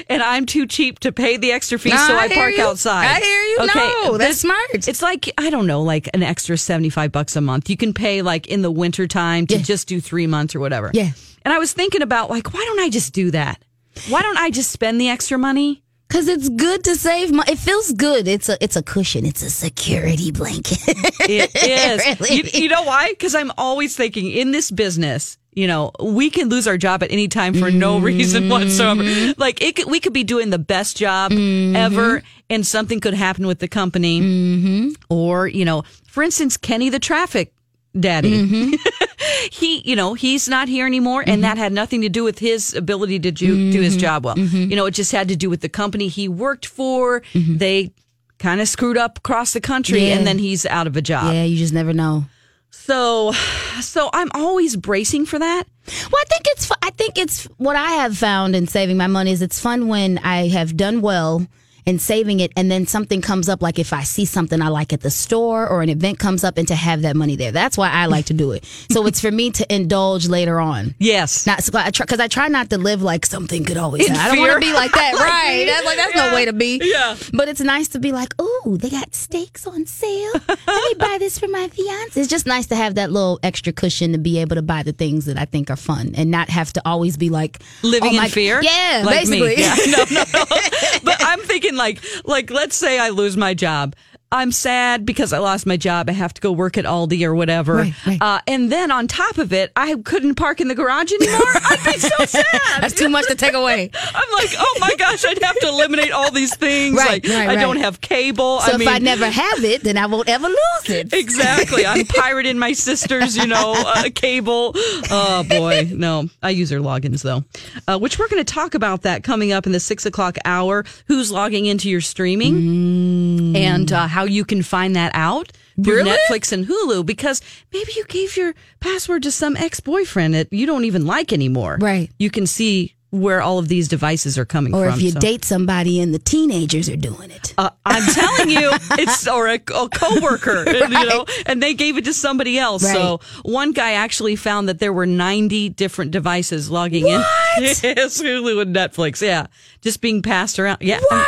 and 0.08 0.22
I'm 0.22 0.46
too 0.46 0.66
cheap 0.66 1.00
to 1.00 1.10
pay 1.12 1.36
the 1.36 1.50
extra 1.52 1.78
fee, 1.78 1.90
so 1.90 1.96
I 1.96 2.24
I, 2.24 2.28
park 2.34 2.54
you. 2.56 2.62
outside. 2.62 3.04
I 3.06 3.20
hear 3.20 3.42
you. 3.42 3.58
No, 3.58 4.16
that's 4.18 4.30
this- 4.30 4.40
smart. 4.40 4.88
It's 4.88 5.02
like 5.02 5.30
I 5.38 5.50
don't 5.50 5.66
know, 5.66 5.82
like 5.82 6.08
an 6.14 6.22
extra 6.22 6.56
seventy 6.56 6.88
five 6.90 7.10
bucks 7.12 7.34
a 7.36 7.40
month. 7.40 7.68
You 7.68 7.76
can 7.76 7.92
pay 7.92 8.22
like 8.22 8.46
in 8.46 8.62
the 8.62 8.70
winter 8.70 9.06
time 9.06 9.46
to 9.48 9.56
Yeah. 9.56 9.62
just 9.62 9.88
do 9.88 10.00
three 10.00 10.26
months 10.26 10.54
or 10.54 10.60
whatever. 10.60 10.90
Yeah. 10.94 11.10
And 11.44 11.52
I 11.52 11.58
was 11.58 11.72
thinking 11.72 12.02
about 12.02 12.30
like, 12.30 12.52
why 12.54 12.60
don't 12.64 12.80
I 12.80 12.88
just 12.90 13.12
do 13.12 13.30
that? 13.32 13.60
Why 14.08 14.22
don't 14.22 14.38
I 14.38 14.50
just 14.50 14.70
spend 14.70 15.00
the 15.00 15.08
extra 15.08 15.36
money? 15.38 15.82
Cause 16.08 16.26
it's 16.26 16.48
good 16.48 16.84
to 16.84 16.96
save 16.96 17.32
money. 17.32 17.52
It 17.52 17.58
feels 17.58 17.92
good. 17.92 18.26
It's 18.26 18.48
a 18.48 18.62
it's 18.64 18.76
a 18.76 18.82
cushion. 18.82 19.26
It's 19.26 19.42
a 19.42 19.50
security 19.50 20.30
blanket. 20.30 20.78
It 20.86 21.50
is. 21.54 22.20
Really? 22.20 22.36
you, 22.36 22.62
you 22.62 22.68
know 22.70 22.82
why? 22.82 23.10
Because 23.10 23.34
I'm 23.34 23.52
always 23.58 23.94
thinking 23.94 24.30
in 24.30 24.50
this 24.50 24.70
business, 24.70 25.36
you 25.52 25.66
know, 25.66 25.90
we 26.00 26.30
can 26.30 26.48
lose 26.48 26.66
our 26.66 26.78
job 26.78 27.02
at 27.02 27.10
any 27.10 27.28
time 27.28 27.52
for 27.52 27.70
no 27.70 27.96
mm-hmm. 27.96 28.04
reason 28.04 28.48
whatsoever. 28.48 29.34
Like 29.36 29.60
it 29.60 29.76
could, 29.76 29.90
we 29.90 30.00
could 30.00 30.12
be 30.12 30.24
doing 30.24 30.50
the 30.50 30.58
best 30.58 30.96
job 30.96 31.32
mm-hmm. 31.32 31.76
ever 31.76 32.22
and 32.48 32.66
something 32.66 33.00
could 33.00 33.14
happen 33.14 33.46
with 33.46 33.58
the 33.58 33.68
company. 33.68 34.20
Mm-hmm. 34.20 34.88
Or, 35.10 35.46
you 35.46 35.64
know, 35.64 35.82
for 36.06 36.22
instance, 36.22 36.56
Kenny 36.56 36.88
the 36.88 37.00
traffic 37.00 37.52
daddy. 37.98 38.78
he, 39.50 39.80
you 39.88 39.96
know, 39.96 40.14
he's 40.14 40.48
not 40.48 40.68
here 40.68 40.86
anymore 40.86 41.24
and 41.26 41.44
that 41.44 41.52
mm-hmm. 41.54 41.62
had 41.62 41.72
nothing 41.72 42.02
to 42.02 42.08
do 42.08 42.24
with 42.24 42.38
his 42.38 42.74
ability 42.74 43.18
to 43.20 43.30
do, 43.30 43.72
do 43.72 43.80
his 43.80 43.94
mm-hmm. 43.94 44.00
job 44.00 44.24
well. 44.24 44.36
Mm-hmm. 44.36 44.70
You 44.70 44.76
know, 44.76 44.86
it 44.86 44.92
just 44.92 45.12
had 45.12 45.28
to 45.28 45.36
do 45.36 45.50
with 45.50 45.60
the 45.60 45.68
company 45.68 46.08
he 46.08 46.28
worked 46.28 46.66
for. 46.66 47.22
They 47.34 47.92
kind 48.38 48.60
of 48.60 48.68
screwed 48.68 48.96
up 48.96 49.18
across 49.18 49.52
the 49.52 49.60
country 49.60 50.06
Yeah. 50.08 50.16
and 50.16 50.26
then 50.26 50.38
he's 50.38 50.64
out 50.66 50.86
of 50.86 50.96
a 50.96 51.02
job. 51.02 51.32
yeah, 51.32 51.44
you 51.44 51.56
just 51.56 51.72
never 51.72 51.92
know. 51.92 52.24
So, 52.70 53.32
so 53.80 54.10
I'm 54.12 54.30
always 54.34 54.76
bracing 54.76 55.26
for 55.26 55.38
that. 55.38 55.64
Well, 55.86 56.20
I 56.20 56.24
think 56.28 56.42
it's. 56.46 56.70
I 56.82 56.90
think 56.90 57.18
it's 57.18 57.44
what 57.56 57.76
I 57.76 57.92
have 57.92 58.16
found 58.16 58.54
in 58.54 58.66
saving 58.66 58.96
my 58.96 59.06
money 59.06 59.32
is 59.32 59.42
it's 59.42 59.58
fun 59.58 59.88
when 59.88 60.18
I 60.18 60.48
have 60.48 60.76
done 60.76 61.00
well 61.00 61.46
in 61.88 61.98
saving 61.98 62.40
it, 62.40 62.52
and 62.56 62.70
then 62.70 62.86
something 62.86 63.20
comes 63.20 63.48
up. 63.48 63.62
Like 63.62 63.78
if 63.78 63.92
I 63.92 64.02
see 64.04 64.24
something 64.26 64.60
I 64.62 64.68
like 64.68 64.92
at 64.92 65.00
the 65.00 65.10
store 65.10 65.66
or 65.68 65.82
an 65.82 65.88
event 65.88 66.18
comes 66.18 66.44
up, 66.44 66.58
and 66.58 66.68
to 66.68 66.74
have 66.74 67.02
that 67.02 67.16
money 67.16 67.34
there. 67.36 67.50
That's 67.52 67.76
why 67.78 67.90
I 67.90 68.06
like 68.06 68.26
to 68.26 68.34
do 68.34 68.52
it. 68.52 68.64
So 68.92 69.06
it's 69.06 69.20
for 69.20 69.30
me 69.30 69.50
to 69.52 69.74
indulge 69.74 70.28
later 70.28 70.60
on. 70.60 70.94
Yes. 70.98 71.46
Not 71.46 71.58
because 71.64 71.74
I, 71.74 71.90
try, 71.90 72.06
'cause 72.06 72.20
I 72.20 72.28
try 72.28 72.48
not 72.48 72.68
to 72.70 72.78
live 72.78 73.02
like 73.02 73.24
something 73.26 73.64
could 73.64 73.76
always. 73.78 74.08
I 74.10 74.28
don't 74.28 74.38
want 74.38 74.52
to 74.52 74.60
be 74.60 74.72
like 74.72 74.92
that, 74.92 75.14
right? 75.18 75.64
That's 75.66 75.86
like 75.86 75.96
that's 75.96 76.14
Yeah. 76.14 76.28
no 76.28 76.34
way 76.34 76.44
to 76.44 76.52
be. 76.52 76.80
Yeah. 76.82 77.16
But 77.32 77.48
it's 77.48 77.60
nice 77.60 77.88
to 77.88 77.98
be 77.98 78.12
like, 78.12 78.34
ooh, 78.40 78.76
they 78.78 78.90
got 78.90 79.14
steaks 79.14 79.66
on 79.66 79.86
sale. 79.86 80.32
Let 80.48 80.58
me 80.66 80.94
buy 80.98 81.16
this 81.18 81.38
for 81.38 81.48
my 81.48 81.68
fiance. 81.68 82.20
It's 82.20 82.28
just 82.28 82.46
nice 82.46 82.66
to 82.66 82.76
have 82.76 82.96
that 82.96 83.10
little 83.10 83.40
extra 83.42 83.72
cushion 83.72 84.12
to 84.12 84.18
be 84.18 84.38
able 84.38 84.56
to 84.56 84.62
buy 84.62 84.82
the 84.82 84.92
things 84.92 85.24
that 85.24 85.38
I 85.38 85.46
think 85.46 85.70
are 85.70 85.76
fun 85.76 86.12
and 86.16 86.30
not 86.30 86.50
have 86.50 86.72
to 86.74 86.82
always 86.84 87.16
be 87.16 87.30
like 87.30 87.60
Living 87.82 88.10
oh 88.12 88.16
my- 88.16 88.24
in 88.26 88.30
fear. 88.30 88.60
Yeah, 88.62 89.02
like 89.06 89.20
basically. 89.20 89.54
Yeah. 89.58 89.74
No, 89.88 90.04
no, 90.10 90.24
no. 90.34 90.44
but 91.02 91.16
I'm 91.20 91.40
thinking 91.40 91.74
like, 91.78 92.04
like, 92.24 92.50
let's 92.50 92.76
say 92.76 92.98
I 92.98 93.08
lose 93.08 93.36
my 93.36 93.54
job. 93.54 93.96
I'm 94.30 94.52
sad 94.52 95.06
because 95.06 95.32
I 95.32 95.38
lost 95.38 95.64
my 95.64 95.78
job. 95.78 96.10
I 96.10 96.12
have 96.12 96.34
to 96.34 96.40
go 96.42 96.52
work 96.52 96.76
at 96.76 96.84
Aldi 96.84 97.24
or 97.24 97.34
whatever. 97.34 97.76
Right, 97.76 98.06
right. 98.06 98.20
Uh, 98.20 98.40
and 98.46 98.70
then 98.70 98.90
on 98.90 99.08
top 99.08 99.38
of 99.38 99.54
it, 99.54 99.72
I 99.74 99.94
couldn't 100.04 100.34
park 100.34 100.60
in 100.60 100.68
the 100.68 100.74
garage 100.74 101.10
anymore. 101.12 101.40
I'd 101.64 101.80
be 101.82 101.98
so 101.98 102.24
sad. 102.26 102.44
That's 102.82 102.92
too 102.92 103.08
much 103.08 103.26
to 103.28 103.34
take 103.34 103.54
away. 103.54 103.90
I'm 104.14 104.32
like, 104.32 104.50
oh 104.58 104.76
my 104.80 104.94
gosh, 104.98 105.24
I'd 105.24 105.42
have 105.42 105.58
to 105.60 105.68
eliminate 105.68 106.12
all 106.12 106.30
these 106.30 106.54
things. 106.54 106.94
Right, 106.94 107.24
like, 107.24 107.32
right, 107.32 107.48
I 107.48 107.56
don't 107.56 107.78
have 107.78 108.02
cable. 108.02 108.60
So 108.60 108.72
I 108.72 108.74
if 108.74 108.80
mean, 108.80 108.88
I 108.88 108.98
never 108.98 109.30
have 109.30 109.64
it, 109.64 109.82
then 109.82 109.96
I 109.96 110.04
won't 110.04 110.28
ever 110.28 110.48
lose 110.48 110.90
it. 110.90 111.08
Exactly. 111.28 111.84
I'm 111.84 112.06
pirating 112.06 112.58
my 112.58 112.72
sister's, 112.72 113.36
you 113.36 113.46
know, 113.46 113.74
uh, 113.76 114.04
cable. 114.14 114.72
Oh 115.10 115.44
boy, 115.48 115.88
no. 115.92 116.28
I 116.42 116.50
use 116.50 116.70
her 116.70 116.78
logins 116.78 117.22
though, 117.22 117.44
uh, 117.86 117.98
which 117.98 118.18
we're 118.18 118.28
going 118.28 118.44
to 118.44 118.50
talk 118.52 118.74
about 118.74 119.02
that 119.02 119.24
coming 119.24 119.52
up 119.52 119.66
in 119.66 119.72
the 119.72 119.80
six 119.80 120.06
o'clock 120.06 120.36
hour. 120.44 120.84
Who's 121.06 121.30
logging 121.32 121.66
into 121.66 121.90
your 121.90 122.00
streaming 122.00 123.56
and 123.56 123.92
uh, 123.92 124.06
how 124.18 124.24
you 124.24 124.44
can 124.44 124.62
find 124.64 124.96
that 124.96 125.12
out 125.14 125.52
through 125.80 125.94
Really? 126.02 126.10
Netflix 126.10 126.50
and 126.52 126.66
Hulu 126.66 127.06
because 127.06 127.40
maybe 127.72 127.92
you 127.94 128.04
gave 128.06 128.36
your 128.36 128.52
password 128.80 129.22
to 129.22 129.30
some 129.30 129.56
ex 129.56 129.78
boyfriend 129.78 130.34
that 130.34 130.52
you 130.52 130.66
don't 130.66 130.84
even 130.84 131.06
like 131.06 131.32
anymore. 131.32 131.78
Right. 131.80 132.10
You 132.18 132.30
can 132.30 132.46
see 132.48 132.94
where 133.10 133.40
all 133.40 133.58
of 133.58 133.68
these 133.68 133.86
devices 133.88 134.36
are 134.36 134.44
coming 134.44 134.74
Or 134.74 134.84
from. 134.84 134.92
Or 134.94 134.96
if 134.96 135.00
you 135.02 135.12
so. 135.12 135.20
date 135.20 135.44
somebody 135.44 136.00
and 136.00 136.12
the 136.12 136.18
teenagers 136.18 136.88
are 136.90 136.96
doing 136.96 137.30
it. 137.30 137.54
Uh, 137.56 137.70
I'm 137.86 138.02
telling 138.12 138.50
you, 138.50 138.70
it's 138.98 139.26
or 139.28 139.46
a, 139.46 139.54
a 139.54 139.88
coworker, 139.88 140.68
you 140.70 140.88
know, 140.88 141.24
and 141.46 141.62
they 141.62 141.72
gave 141.74 141.96
it 141.96 142.04
to 142.06 142.12
somebody 142.12 142.58
else. 142.58 142.82
So 142.82 143.20
one 143.44 143.70
guy 143.72 143.92
actually 143.92 144.34
found 144.36 144.68
that 144.68 144.78
there 144.80 144.92
were 144.92 145.06
90 145.06 145.68
different 145.70 146.10
devices 146.10 146.70
logging 146.70 147.06
in 147.06 147.22
his 147.56 147.80
Hulu 148.20 148.60
and 148.62 148.74
Netflix. 148.76 149.22
Yeah, 149.22 149.46
just 149.80 150.00
being 150.02 150.20
passed 150.20 150.58
around. 150.58 150.78
Yeah, 150.82 151.00
Wow. 151.08 151.24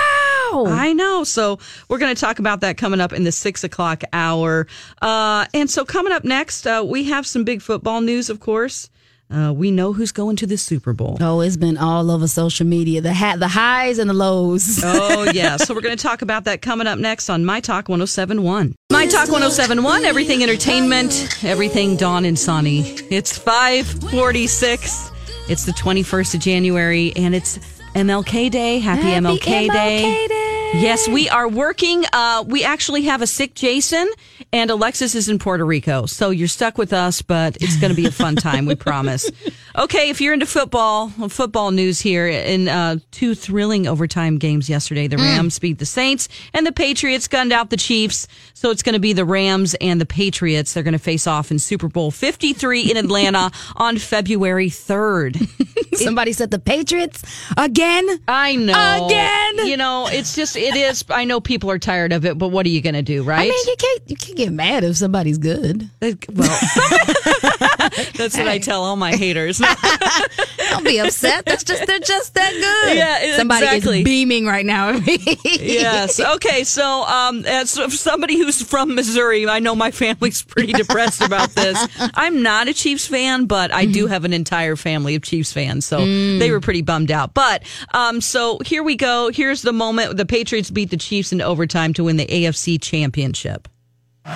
Wow. 0.52 0.66
I 0.66 0.92
know. 0.92 1.25
So 1.25 1.59
we're 1.88 1.99
going 1.99 2.14
to 2.14 2.21
talk 2.21 2.38
about 2.38 2.61
that 2.61 2.76
coming 2.76 3.00
up 3.00 3.12
in 3.12 3.25
the 3.25 3.33
six 3.33 3.64
o'clock 3.64 4.02
hour. 4.12 4.66
Uh, 5.00 5.47
and 5.54 5.71
so 5.71 5.85
coming 5.85 6.12
up 6.12 6.25
next, 6.25 6.66
uh, 6.66 6.85
we 6.87 7.04
have 7.04 7.26
some 7.26 7.45
big 7.45 7.62
football 7.62 8.00
news, 8.00 8.30
of 8.30 8.40
course. 8.40 8.90
Uh, 9.33 9.52
we 9.52 9.71
know 9.71 9.92
who's 9.92 10.11
going 10.11 10.35
to 10.35 10.47
the 10.47 10.57
Super 10.57 10.92
Bowl. 10.92 11.16
Oh, 11.21 11.40
it's 11.40 11.57
been 11.57 11.78
all 11.78 12.11
over 12.11 12.26
social 12.26 12.66
media. 12.66 13.00
The 13.00 13.14
ha- 13.14 13.37
the 13.37 13.47
highs 13.47 13.99
and 13.99 14.11
the 14.11 14.14
lows. 14.14 14.80
oh, 14.85 15.30
yeah. 15.33 15.57
So 15.57 15.73
we're 15.73 15.83
going 15.83 15.97
to 15.97 16.02
talk 16.02 16.23
about 16.23 16.45
that 16.45 16.62
coming 16.62 16.88
up 16.88 16.99
next 16.99 17.30
on 17.30 17.45
My 17.45 17.61
Talk 17.61 17.88
1071. 17.88 18.75
My 18.90 19.07
Talk 19.07 19.28
1071, 19.28 20.04
everything 20.04 20.42
entertainment, 20.42 21.45
everything 21.45 21.97
Dawn 21.97 22.25
and 22.25 22.37
Sonny. 22.37 22.80
It's 23.09 23.38
546. 23.38 25.12
It's 25.49 25.64
the 25.64 25.73
21st 25.73 26.35
of 26.35 26.40
January, 26.40 27.12
and 27.14 27.35
it's 27.35 27.59
MLK 27.94 28.50
Day. 28.50 28.78
Happy, 28.78 29.02
Happy 29.02 29.26
MLK, 29.26 29.68
MLK 29.68 30.28
Day. 30.28 30.60
Yes, 30.73 31.09
we 31.09 31.29
are 31.29 31.49
working. 31.49 32.05
Uh, 32.12 32.45
we 32.47 32.65
actually 32.65 33.03
have 33.03 33.23
a 33.23 33.27
sick 33.27 33.55
Jason, 33.55 34.09
and 34.53 34.71
Alexis 34.71 35.15
is 35.15 35.29
in 35.29 35.39
Puerto 35.39 35.65
Rico. 35.65 36.07
So 36.07 36.31
you're 36.31 36.49
stuck 36.49 36.79
with 36.79 36.93
us, 36.93 37.23
but 37.23 37.57
it's 37.61 37.77
going 37.77 37.91
to 37.91 37.97
be 37.97 38.07
a 38.07 38.12
fun 38.12 38.37
time, 38.37 38.67
we 38.67 38.75
promise. 38.77 39.29
Okay, 39.77 40.11
if 40.11 40.21
you're 40.21 40.33
into 40.33 40.47
football, 40.47 41.09
football 41.29 41.71
news 41.73 42.00
here 42.00 42.27
in 42.29 42.69
uh, 42.69 42.97
two 43.11 43.35
thrilling 43.35 43.87
overtime 43.87 44.39
games 44.39 44.69
yesterday. 44.71 45.07
The 45.07 45.17
Rams 45.17 45.59
beat 45.59 45.79
the 45.79 45.87
Saints, 45.87 46.29
and 46.55 46.67
the 46.67 46.73
Patriots 46.73 47.29
gunned 47.29 47.53
out 47.53 47.71
the 47.71 47.77
Chiefs. 47.77 48.29
So 48.55 48.71
it's 48.71 48.83
going 48.83 48.95
to 48.95 49.00
be 49.00 49.12
the 49.12 49.25
Rams 49.25 49.75
and 49.81 50.00
the 50.00 50.07
Patriots. 50.07 50.73
They're 50.73 50.83
going 50.83 50.93
to 50.93 50.99
face 50.99 51.27
off 51.27 51.50
in 51.50 51.59
Super 51.59 51.89
Bowl 51.89 52.11
53 52.11 52.91
in 52.91 52.97
Atlanta 52.97 53.50
on 53.77 53.99
February 53.99 54.69
3rd. 54.69 55.49
Somebody 55.97 56.33
said 56.33 56.50
the 56.50 56.59
Patriots 56.59 57.23
again. 57.57 58.09
I 58.29 58.57
know. 58.57 59.07
Again? 59.07 59.67
You 59.67 59.77
know, 59.77 60.09
it's 60.11 60.35
just, 60.35 60.57
it 60.61 60.76
is. 60.76 61.05
I 61.09 61.25
know 61.25 61.40
people 61.40 61.71
are 61.71 61.79
tired 61.79 62.12
of 62.12 62.25
it, 62.25 62.38
but 62.38 62.49
what 62.49 62.67
are 62.67 62.69
you 62.69 62.81
going 62.81 62.95
to 62.95 63.02
do, 63.02 63.23
right? 63.23 63.40
I 63.40 63.45
mean, 63.45 63.67
you 63.67 63.76
can't 63.79 64.02
you 64.11 64.17
can't 64.17 64.37
get 64.37 64.52
mad 64.52 64.85
if 64.85 64.97
somebody's 64.97 65.38
good. 65.38 65.88
Well, 66.00 66.14
that's 68.17 68.37
what 68.37 68.49
I 68.49 68.59
tell 68.59 68.85
all 68.85 68.97
my 68.97 69.14
haters. 69.14 69.59
Don't 70.71 70.85
be 70.85 70.99
upset. 70.99 71.45
That's 71.45 71.62
just 71.62 71.87
they're 71.87 71.99
just 71.99 72.35
that 72.35 72.52
good. 72.52 72.97
Yeah, 72.97 73.37
somebody 73.37 73.67
exactly. 73.67 73.99
is 73.99 74.05
beaming 74.05 74.47
right 74.47 74.64
now. 74.64 74.90
at 74.90 75.07
me. 75.07 75.19
yes. 75.45 76.19
Okay. 76.31 76.64
So, 76.64 77.05
um, 77.05 77.45
as 77.45 77.71
somebody 77.71 78.38
who's 78.38 78.62
from 78.62 78.95
Missouri, 78.95 79.49
I 79.49 79.59
know 79.59 79.75
my 79.75 79.90
family's 79.90 80.43
pretty 80.43 80.73
depressed 80.73 81.21
about 81.21 81.50
this. 81.50 81.88
I'm 82.14 82.43
not 82.43 82.69
a 82.69 82.75
Chiefs 82.75 83.07
fan, 83.07 83.47
but 83.47 83.73
I 83.73 83.85
do 83.85 84.07
have 84.07 84.25
an 84.25 84.33
entire 84.33 84.76
family 84.76 85.17
of 85.17 85.23
Chiefs 85.23 85.52
fans, 85.52 85.85
so 85.85 85.99
they 85.99 86.50
were 86.50 86.61
pretty 86.61 86.83
bummed 86.83 87.11
out. 87.11 87.35
But 87.35 87.64
um, 87.93 88.21
so 88.21 88.59
here 88.64 88.83
we 88.83 88.97
go. 88.97 89.31
Here's 89.33 89.62
the 89.62 89.73
moment 89.73 90.17
the 90.17 90.26
Patriots 90.26 90.71
beat 90.71 90.90
the 90.90 90.97
Chiefs 90.97 91.33
in 91.33 91.43
overtime 91.43 91.93
to 91.95 92.05
win 92.05 92.17
the 92.17 92.26
AFC 92.26 92.81
Championship. 92.81 93.69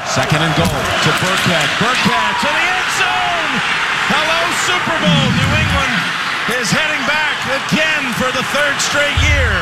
Second 0.07 0.39
and 0.43 0.57
goal 0.57 0.67
to 0.67 1.11
Burkhead. 1.23 1.67
Burkhead 1.79 2.41
to 2.41 2.47
the 2.49 2.59
end 2.59 2.74
zone. 2.74 2.74
Hello, 2.74 2.74
Super 4.65 4.97
Bowl. 5.01 5.25
New 5.37 5.53
England 5.61 5.95
is 6.61 6.71
heading 6.71 7.05
back 7.07 7.37
again 7.69 8.13
for 8.15 8.31
the 8.37 8.43
third 8.53 8.77
straight 8.81 9.17
year. 9.29 9.53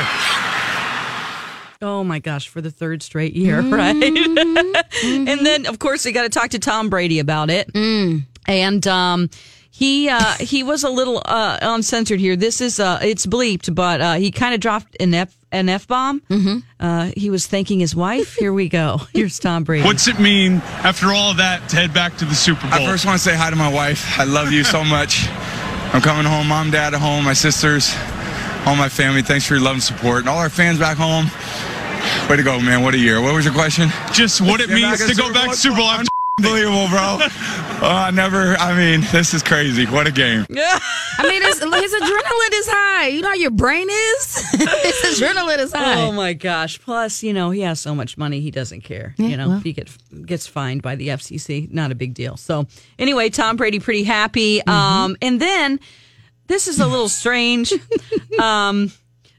Oh 1.80 2.04
my 2.04 2.21
gosh, 2.21 2.49
for 2.49 2.61
the 2.61 2.71
third 2.71 3.02
straight 3.02 3.35
year, 3.35 3.61
right? 3.62 3.97
and 4.00 5.47
then, 5.47 5.66
of 5.66 5.78
course, 5.80 6.04
we 6.04 6.12
got 6.12 6.23
to 6.23 6.28
talk 6.28 6.50
to 6.50 6.59
Tom 6.61 6.88
Brady 6.88 7.18
about 7.18 7.50
it. 7.50 7.68
And 8.47 8.87
um, 8.87 9.28
he 9.71 10.09
uh, 10.09 10.35
he 10.35 10.62
was 10.62 10.85
a 10.85 10.90
little 10.90 11.21
uh, 11.25 11.59
uncensored 11.62 12.21
here. 12.21 12.37
This 12.37 12.61
is 12.61 12.78
uh, 12.78 13.00
it's 13.02 13.26
bleeped, 13.26 13.75
but 13.75 14.00
uh, 14.00 14.14
he 14.14 14.30
kind 14.30 14.54
of 14.54 14.61
dropped 14.61 14.97
an 15.00 15.14
f 15.14 15.35
an 15.52 15.68
f 15.68 15.87
bomb. 15.87 16.21
Mm-hmm. 16.23 16.59
Uh, 16.80 17.12
he 17.16 17.30
was 17.30 17.47
thanking 17.47 17.78
his 17.78 17.94
wife. 17.94 18.35
Here 18.38 18.52
we 18.52 18.68
go. 18.68 19.00
Here's 19.12 19.38
Tom 19.38 19.64
Brady. 19.64 19.85
What's 19.85 20.09
it 20.09 20.18
mean 20.18 20.54
after 20.82 21.12
all 21.12 21.30
of 21.30 21.37
that 21.37 21.68
to 21.68 21.76
head 21.76 21.94
back 21.94 22.16
to 22.16 22.25
the 22.25 22.35
Super 22.35 22.62
Bowl? 22.62 22.75
I 22.75 22.87
first 22.87 23.06
want 23.06 23.18
to 23.18 23.23
say 23.23 23.37
hi 23.37 23.50
to 23.50 23.56
my 23.56 23.73
wife. 23.73 24.18
I 24.18 24.25
love 24.25 24.50
you 24.50 24.64
so 24.64 24.82
much. 24.82 25.28
I'm 25.94 26.00
coming 26.00 26.25
home. 26.25 26.49
Mom, 26.49 26.71
dad 26.71 26.94
at 26.94 27.00
home, 27.00 27.25
my 27.25 27.35
sisters, 27.35 27.94
all 28.66 28.75
my 28.75 28.88
family. 28.88 29.23
Thanks 29.23 29.47
for 29.47 29.54
your 29.54 29.62
love 29.62 29.75
and 29.75 29.82
support. 29.82 30.21
And 30.21 30.28
all 30.28 30.38
our 30.38 30.50
fans 30.50 30.78
back 30.78 30.97
home. 30.97 31.26
Way 32.28 32.37
to 32.37 32.42
go, 32.42 32.59
man. 32.59 32.82
What 32.82 32.94
a 32.94 32.99
year. 32.99 33.21
What 33.21 33.35
was 33.35 33.44
your 33.44 33.54
question? 33.54 33.90
Just 34.12 34.40
what 34.40 34.61
it 34.61 34.71
means 34.71 35.04
to 35.04 35.11
in 35.11 35.16
go 35.16 35.32
back 35.32 35.50
to 35.50 35.56
Super 35.56 35.76
Bowl 35.76 35.87
after. 35.87 36.09
Unbelievable, 36.44 36.88
bro. 36.88 37.18
Oh, 37.84 37.88
I 37.88 38.12
never, 38.12 38.54
I 38.58 38.78
mean, 38.78 39.00
this 39.11 39.34
is 39.34 39.42
crazy. 39.42 39.87
What 39.87 40.06
a 40.06 40.12
game. 40.12 40.46
Yeah. 40.49 40.78
I 41.18 41.28
mean, 41.28 41.42
his, 41.42 41.58
his 41.58 41.64
adrenaline 41.64 42.52
is 42.52 42.68
high. 42.68 43.08
You 43.08 43.22
know 43.22 43.28
how 43.30 43.34
your 43.34 43.50
brain 43.50 43.88
is. 43.90 44.37
his 44.52 45.20
adrenaline 45.20 45.58
is 45.58 45.72
high. 45.72 46.00
Oh 46.00 46.12
my 46.12 46.32
gosh! 46.32 46.80
Plus, 46.80 47.25
you 47.25 47.32
know, 47.32 47.50
he 47.50 47.62
has 47.62 47.80
so 47.80 47.92
much 47.92 48.16
money, 48.16 48.38
he 48.38 48.52
doesn't 48.52 48.82
care. 48.82 49.16
you 49.18 49.37
know, 49.37 49.49
well. 49.49 49.56
if 49.56 49.64
he 49.64 49.72
get, 49.72 49.90
gets 50.25 50.46
fined 50.46 50.82
by 50.82 50.94
the 50.94 51.08
FCC, 51.08 51.72
not 51.72 51.90
a 51.90 51.96
big 51.96 52.14
deal. 52.14 52.37
So, 52.37 52.68
anyway, 53.00 53.30
Tom 53.30 53.56
Brady 53.56 53.80
pretty 53.80 54.04
happy. 54.04 54.64
Um, 54.64 55.16
and 55.20 55.40
then 55.40 55.80
this 56.46 56.68
is 56.68 56.78
a 56.78 56.87
little 56.87 57.08
strange. 57.08 57.72
um, 58.38 58.92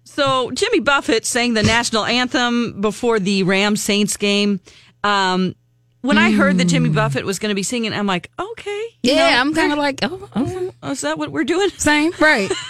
so 0.03 0.51
Jimmy 0.51 0.81
Buffett 0.81 1.25
sang 1.25 1.53
the 1.53 1.63
national 1.63 2.03
anthem 2.03 2.81
before 2.81 3.19
the 3.19 3.43
Rams 3.43 3.81
Saints 3.81 4.17
game. 4.17 4.59
Um, 5.01 5.55
when 6.03 6.17
I 6.17 6.31
heard 6.31 6.57
that 6.57 6.65
Jimmy 6.65 6.89
mm. 6.89 6.95
Buffett 6.95 7.25
was 7.25 7.39
going 7.39 7.49
to 7.49 7.55
be 7.55 7.63
singing, 7.63 7.93
I'm 7.93 8.05
like, 8.05 8.29
okay, 8.37 8.85
you 9.01 9.13
yeah, 9.13 9.31
know, 9.31 9.37
I'm 9.39 9.53
kind 9.53 9.71
of 9.71 9.77
like, 9.77 9.99
oh, 10.03 10.29
oh, 10.35 10.73
is 10.91 11.01
that 11.01 11.17
what 11.17 11.31
we're 11.31 11.45
doing? 11.45 11.69
same, 11.71 12.11
right? 12.19 12.51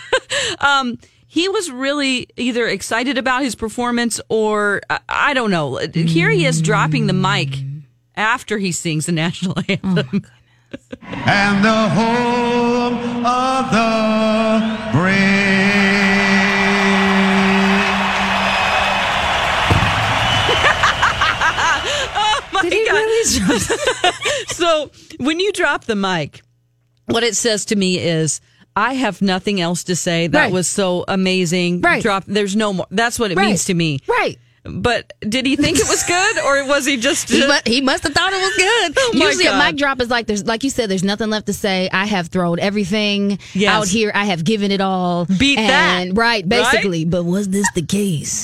Um, 0.59 0.97
he 1.27 1.47
was 1.47 1.69
really 1.69 2.27
either 2.37 2.67
excited 2.67 3.17
about 3.17 3.43
his 3.43 3.55
performance 3.55 4.19
or 4.29 4.81
I, 4.89 4.99
I 5.07 5.33
don't 5.33 5.51
know. 5.51 5.77
Here 5.77 6.29
he 6.29 6.45
is 6.45 6.61
dropping 6.61 7.07
the 7.07 7.13
mic 7.13 7.49
after 8.15 8.57
he 8.57 8.71
sings 8.71 9.05
the 9.05 9.11
national 9.11 9.55
oh, 9.57 9.63
anthem. 9.67 10.25
And 11.01 11.63
the 11.63 11.89
home 11.89 13.25
of 13.25 13.71
the 13.71 14.97
brave. 14.97 15.92
Did 22.63 22.73
he 22.73 22.89
really? 22.89 23.59
so 24.47 24.91
when 25.19 25.39
you 25.39 25.51
drop 25.53 25.85
the 25.85 25.95
mic, 25.95 26.41
what 27.05 27.23
it 27.23 27.35
says 27.35 27.65
to 27.65 27.75
me 27.75 27.99
is. 27.99 28.41
I 28.75 28.93
have 28.95 29.21
nothing 29.21 29.61
else 29.61 29.83
to 29.83 29.95
say. 29.95 30.25
That 30.25 30.45
Right. 30.45 30.51
was 30.51 30.67
so 30.67 31.05
amazing. 31.07 31.81
Right. 31.81 32.01
Drop. 32.01 32.23
There's 32.25 32.55
no 32.55 32.73
more. 32.73 32.87
That's 32.89 33.19
what 33.19 33.29
it 33.29 33.37
Right. 33.37 33.49
means 33.49 33.65
to 33.65 33.75
me. 33.75 33.99
right. 34.07 34.39
But 34.65 35.11
did 35.19 35.45
he 35.45 35.57
think 35.57 35.77
it 35.77 35.87
was 35.89 36.03
good, 36.03 36.39
or 36.39 36.65
was 36.67 36.85
he 36.85 36.95
just? 36.95 37.29
He, 37.29 37.45
mu- 37.45 37.53
he 37.65 37.81
must 37.81 38.03
have 38.03 38.13
thought 38.13 38.31
it 38.31 38.41
was 38.41 38.55
good. 38.55 38.97
Oh 39.03 39.11
Usually, 39.13 39.45
a 39.47 39.57
mic 39.57 39.75
drop 39.75 39.99
is 40.01 40.09
like 40.09 40.27
there's, 40.27 40.45
like 40.45 40.63
you 40.63 40.69
said, 40.69 40.89
there's 40.89 41.03
nothing 41.03 41.29
left 41.29 41.47
to 41.47 41.53
say. 41.53 41.89
I 41.91 42.05
have 42.05 42.27
thrown 42.27 42.59
everything 42.59 43.39
Yes. 43.53 43.73
out 43.73 43.87
here. 43.87 44.11
I 44.13 44.25
have 44.25 44.43
given 44.43 44.71
it 44.71 44.81
all. 44.81 45.25
Beat 45.25 45.57
that. 45.57 46.09
Right? 46.13 46.47
Basically, 46.47 47.05
but 47.05 47.23
was 47.23 47.49
this 47.49 47.69
the 47.73 47.81
case? 47.81 48.43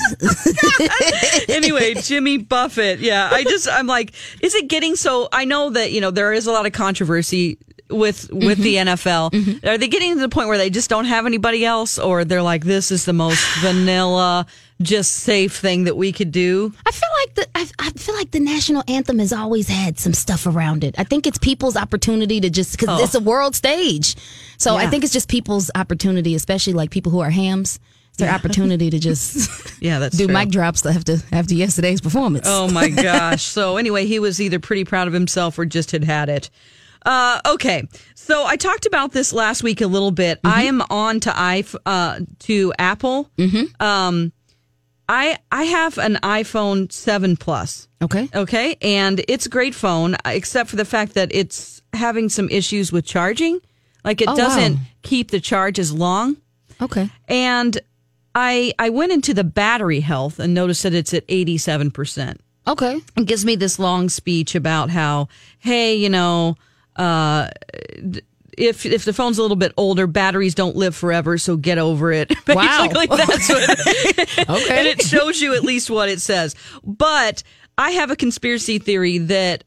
anyway, 1.48 1.94
Jimmy 1.94 2.38
Buffett. 2.38 3.00
Yeah, 3.00 3.28
I 3.32 3.44
just 3.44 3.68
I'm 3.68 3.86
like, 3.86 4.12
is 4.42 4.54
it 4.54 4.68
getting 4.68 4.96
so? 4.96 5.28
I 5.32 5.44
know 5.44 5.70
that 5.70 5.92
you 5.92 6.00
know 6.00 6.10
there 6.10 6.32
is 6.32 6.46
a 6.46 6.52
lot 6.52 6.66
of 6.66 6.72
controversy 6.72 7.58
with 7.90 8.30
with 8.32 8.58
the 8.58 8.76
mm-hmm. 8.76 8.88
NFL. 8.88 9.30
Mm-hmm. 9.32 9.68
Are 9.68 9.78
they 9.78 9.88
getting 9.88 10.14
to 10.14 10.20
the 10.20 10.28
point 10.28 10.48
where 10.48 10.58
they 10.58 10.70
just 10.70 10.90
don't 10.90 11.06
have 11.06 11.26
anybody 11.26 11.64
else, 11.64 11.98
or 11.98 12.24
they're 12.24 12.42
like, 12.42 12.64
this 12.64 12.90
is 12.90 13.04
the 13.04 13.12
most 13.12 13.44
vanilla, 13.60 14.46
just 14.82 15.12
safe 15.16 15.56
thing 15.56 15.84
that 15.84 15.96
we 15.96 16.12
could 16.12 16.32
do? 16.32 16.72
I 16.86 16.90
feel 16.90 17.08
like 17.24 17.34
the 17.34 17.48
I, 17.54 17.66
I 17.78 17.90
feel 17.90 18.14
like 18.14 18.30
the 18.30 18.40
national 18.40 18.82
anthem 18.88 19.18
has 19.18 19.32
always 19.32 19.68
had 19.68 19.98
some 19.98 20.14
stuff 20.14 20.46
around 20.46 20.84
it. 20.84 20.94
I 20.98 21.04
think 21.04 21.26
it's 21.26 21.38
people's 21.38 21.76
opportunity 21.76 22.40
to 22.40 22.50
just 22.50 22.78
because 22.78 23.00
Oh. 23.00 23.04
it's 23.04 23.14
a 23.14 23.20
world 23.20 23.54
stage. 23.54 24.16
So 24.58 24.76
I 24.76 24.86
think 24.88 25.04
it's 25.04 25.12
just 25.12 25.28
people's 25.28 25.70
opportunity, 25.74 26.34
especially 26.34 26.72
like 26.74 26.90
people 26.90 27.12
who 27.12 27.20
are 27.20 27.30
hams. 27.30 27.78
It's 28.10 28.18
their 28.18 28.30
opportunity 28.34 28.90
to 28.90 28.98
just 28.98 29.48
Yeah, 29.82 29.98
that's 30.00 30.16
do 30.16 30.26
true. 30.26 30.34
mic 30.34 30.48
drops 30.50 30.84
after 30.84 31.16
after 31.32 31.54
yesterday's 31.54 32.00
performance. 32.00 32.46
Oh 32.48 32.70
my 32.70 32.88
gosh. 33.08 33.42
So 33.42 33.76
anyway, 33.76 34.06
he 34.06 34.18
was 34.18 34.40
either 34.40 34.58
pretty 34.58 34.84
proud 34.84 35.06
of 35.08 35.14
himself 35.14 35.58
or 35.58 35.64
just 35.66 35.92
had 35.92 36.04
had 36.04 36.28
it. 36.28 36.50
Uh, 37.06 37.40
okay. 37.46 37.86
So 38.14 38.44
I 38.44 38.56
talked 38.56 38.84
about 38.84 39.12
this 39.12 39.32
last 39.32 39.62
week 39.62 39.80
a 39.80 39.86
little 39.86 40.10
bit. 40.10 40.38
I 40.44 40.64
am 40.64 40.82
on 40.90 41.20
to 41.20 41.32
i 41.34 41.64
uh, 41.86 42.20
to 42.40 42.72
Apple. 42.78 43.30
Mm-hmm. 43.38 43.82
Um, 43.82 44.32
I 45.10 45.38
I 45.50 45.64
have 45.64 45.98
an 45.98 46.18
iPhone 46.22 46.90
7 46.92 47.36
Plus. 47.36 47.88
Okay. 48.00 48.28
Okay, 48.34 48.76
and 48.80 49.22
it's 49.28 49.44
a 49.46 49.48
great 49.48 49.74
phone, 49.74 50.16
except 50.24 50.70
for 50.70 50.76
the 50.76 50.84
fact 50.84 51.14
that 51.14 51.34
it's 51.34 51.82
having 51.92 52.28
some 52.28 52.48
issues 52.48 52.92
with 52.92 53.04
charging. 53.04 53.60
Like 54.04 54.20
it 54.22 54.28
Oh, 54.28 54.36
doesn't 54.36 54.78
keep 55.02 55.30
the 55.32 55.40
charge 55.40 55.78
as 55.78 55.92
long. 55.92 56.36
Okay. 56.80 57.10
And 57.28 57.78
I 58.34 58.72
I 58.78 58.88
went 58.90 59.10
into 59.12 59.34
the 59.34 59.44
battery 59.44 60.00
health 60.00 60.38
and 60.38 60.54
noticed 60.54 60.84
that 60.84 60.94
it's 60.94 61.12
at 61.12 61.24
eighty 61.28 61.58
seven 61.58 61.90
percent 61.90 62.40
Okay. 62.66 63.00
and 63.16 63.26
gives 63.26 63.44
me 63.44 63.56
this 63.56 63.78
long 63.78 64.08
speech 64.08 64.54
about 64.54 64.90
how, 64.90 65.26
hey, 65.58 65.96
you 65.96 66.08
know, 66.08 66.54
uh, 66.96 67.48
if 68.60 68.84
if 68.86 69.04
the 69.04 69.12
phone's 69.12 69.38
a 69.38 69.42
little 69.42 69.56
bit 69.56 69.72
older, 69.76 70.06
batteries 70.06 70.54
don't 70.54 70.76
live 70.76 70.94
forever, 70.94 71.38
so 71.38 71.56
get 71.56 71.78
over 71.78 72.12
it. 72.12 72.30
Wow. 72.50 72.88
Basically, 72.88 73.16
that's 73.16 73.48
what. 73.48 74.48
Okay. 74.50 74.78
and 74.78 74.88
it 74.88 75.02
shows 75.02 75.40
you 75.40 75.54
at 75.54 75.62
least 75.62 75.88
what 75.88 76.08
it 76.08 76.20
says. 76.20 76.56
But 76.84 77.42
I 77.78 77.92
have 77.92 78.10
a 78.10 78.16
conspiracy 78.16 78.78
theory 78.80 79.18
that 79.18 79.62